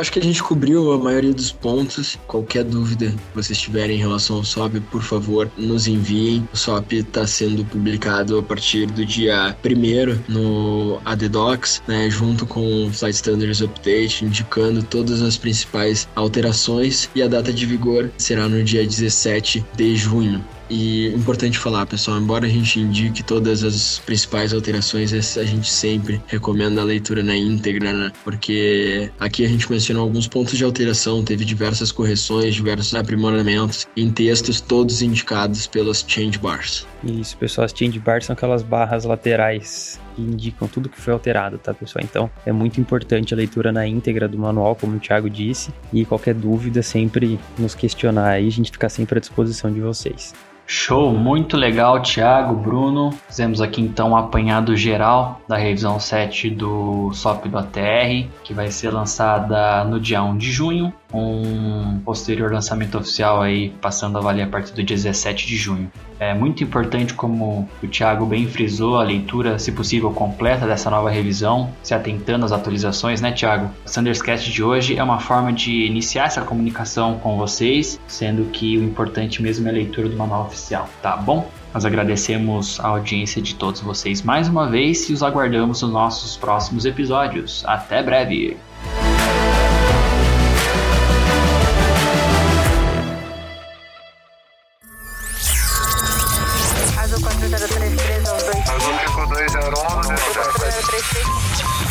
Acho 0.03 0.11
que 0.11 0.19
a 0.19 0.21
gente 0.21 0.43
cobriu 0.43 0.91
a 0.91 0.97
maioria 0.97 1.33
dos 1.33 1.49
pontos. 1.49 2.19
Qualquer 2.27 2.65
dúvida 2.65 3.05
que 3.05 3.17
vocês 3.33 3.57
tiverem 3.57 3.95
em 3.95 3.99
relação 3.99 4.35
ao 4.35 4.43
SOP, 4.43 4.81
por 4.91 5.01
favor, 5.01 5.49
nos 5.57 5.87
enviem. 5.87 6.45
O 6.53 6.57
SOP 6.57 6.91
está 6.91 7.25
sendo 7.25 7.63
publicado 7.63 8.37
a 8.37 8.43
partir 8.43 8.85
do 8.87 9.05
dia 9.05 9.55
1 9.63 10.23
no 10.27 10.99
ADDocs, 11.05 11.81
né, 11.87 12.09
junto 12.09 12.45
com 12.45 12.87
o 12.87 12.91
Flight 12.91 13.15
Standards 13.15 13.61
Update, 13.61 14.25
indicando 14.25 14.83
todas 14.83 15.21
as 15.21 15.37
principais 15.37 16.05
alterações 16.17 17.09
e 17.15 17.23
a 17.23 17.27
data 17.29 17.53
de 17.53 17.65
vigor 17.65 18.11
será 18.17 18.49
no 18.49 18.61
dia 18.61 18.85
17 18.85 19.65
de 19.77 19.95
junho. 19.95 20.43
E 20.69 21.07
importante 21.07 21.57
falar, 21.57 21.85
pessoal, 21.85 22.17
embora 22.19 22.45
a 22.45 22.49
gente 22.49 22.79
indique 22.79 23.23
todas 23.23 23.63
as 23.63 23.99
principais 23.99 24.53
alterações, 24.53 25.13
a 25.37 25.43
gente 25.43 25.69
sempre 25.69 26.21
recomenda 26.27 26.81
a 26.81 26.83
leitura 26.83 27.21
na 27.21 27.35
íntegra, 27.35 27.93
né? 27.93 28.11
Porque 28.23 29.11
aqui 29.19 29.45
a 29.45 29.47
gente 29.47 29.69
mencionou 29.69 30.03
alguns 30.03 30.27
pontos 30.27 30.57
de 30.57 30.63
alteração, 30.63 31.23
teve 31.23 31.45
diversas 31.45 31.91
correções, 31.91 32.55
diversos 32.55 32.95
aprimoramentos 32.95 33.87
em 33.95 34.11
textos 34.11 34.61
todos 34.61 35.01
indicados 35.01 35.67
pelas 35.67 36.03
change 36.07 36.37
bars. 36.39 36.87
Isso, 37.03 37.37
pessoal, 37.37 37.65
as 37.65 37.73
change 37.75 37.99
bars 37.99 38.25
são 38.25 38.33
aquelas 38.33 38.63
barras 38.63 39.03
laterais 39.03 39.99
que 40.15 40.21
indicam 40.21 40.67
tudo 40.67 40.89
que 40.89 40.99
foi 40.99 41.13
alterado, 41.13 41.57
tá, 41.57 41.73
pessoal? 41.73 42.03
Então, 42.03 42.29
é 42.45 42.51
muito 42.51 42.79
importante 42.79 43.33
a 43.33 43.37
leitura 43.37 43.71
na 43.71 43.87
íntegra 43.87 44.27
do 44.27 44.37
manual, 44.37 44.75
como 44.75 44.97
o 44.97 44.99
Thiago 44.99 45.29
disse, 45.29 45.71
e 45.91 46.05
qualquer 46.05 46.33
dúvida 46.33 46.81
sempre 46.81 47.39
nos 47.57 47.75
questionar 47.75 48.29
aí, 48.29 48.47
a 48.47 48.51
gente 48.51 48.71
fica 48.71 48.89
sempre 48.89 49.17
à 49.17 49.21
disposição 49.21 49.71
de 49.71 49.81
vocês. 49.81 50.33
Show, 50.65 51.13
muito 51.13 51.57
legal, 51.57 52.01
Thiago, 52.01 52.55
Bruno. 52.55 53.11
Fizemos 53.27 53.61
aqui 53.61 53.81
então 53.81 54.11
um 54.11 54.17
apanhado 54.17 54.75
geral 54.75 55.41
da 55.47 55.57
revisão 55.57 55.99
7 55.99 56.49
do 56.49 57.11
SOP 57.13 57.47
do 57.47 57.57
ATR, 57.57 58.27
que 58.43 58.53
vai 58.53 58.71
ser 58.71 58.91
lançada 58.91 59.83
no 59.83 59.99
dia 59.99 60.23
1 60.23 60.37
de 60.37 60.51
junho 60.51 60.93
um 61.13 61.99
posterior 62.03 62.51
lançamento 62.51 62.97
oficial 62.97 63.41
aí 63.41 63.69
passando 63.81 64.17
a 64.17 64.21
valer 64.21 64.43
a 64.43 64.47
partir 64.47 64.73
do 64.73 64.83
dia 64.83 64.97
17 64.97 65.45
de 65.45 65.55
junho. 65.55 65.91
É 66.19 66.33
muito 66.33 66.63
importante, 66.63 67.13
como 67.13 67.69
o 67.81 67.87
Thiago 67.87 68.25
bem 68.25 68.47
frisou, 68.47 68.97
a 68.97 69.03
leitura, 69.03 69.59
se 69.59 69.71
possível, 69.71 70.11
completa 70.11 70.65
dessa 70.65 70.89
nova 70.89 71.09
revisão, 71.09 71.69
se 71.83 71.93
atentando 71.93 72.45
às 72.45 72.51
atualizações, 72.51 73.19
né, 73.19 73.31
Thiago? 73.31 73.69
O 73.85 73.91
Thunderscast 73.91 74.49
de 74.49 74.63
hoje 74.63 74.97
é 74.97 75.03
uma 75.03 75.19
forma 75.19 75.51
de 75.51 75.85
iniciar 75.85 76.25
essa 76.25 76.41
comunicação 76.41 77.19
com 77.19 77.37
vocês, 77.37 77.99
sendo 78.07 78.45
que 78.45 78.77
o 78.77 78.83
importante 78.83 79.41
mesmo 79.41 79.67
é 79.67 79.71
a 79.71 79.73
leitura 79.73 80.07
do 80.07 80.15
manual 80.15 80.45
oficial, 80.53 80.87
tá 81.01 81.17
bom? 81.17 81.49
Nós 81.73 81.85
agradecemos 81.85 82.79
a 82.79 82.87
audiência 82.87 83.41
de 83.41 83.55
todos 83.55 83.81
vocês 83.81 84.21
mais 84.21 84.47
uma 84.47 84.69
vez 84.69 85.09
e 85.09 85.13
os 85.13 85.23
aguardamos 85.23 85.81
nos 85.81 85.91
nossos 85.91 86.37
próximos 86.37 86.85
episódios. 86.85 87.63
Até 87.65 88.01
breve! 88.03 88.57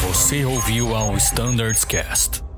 Você 0.07 0.45
ouviu 0.45 0.95
ao 0.95 1.17
Standards 1.17 1.85
Cast. 1.85 2.52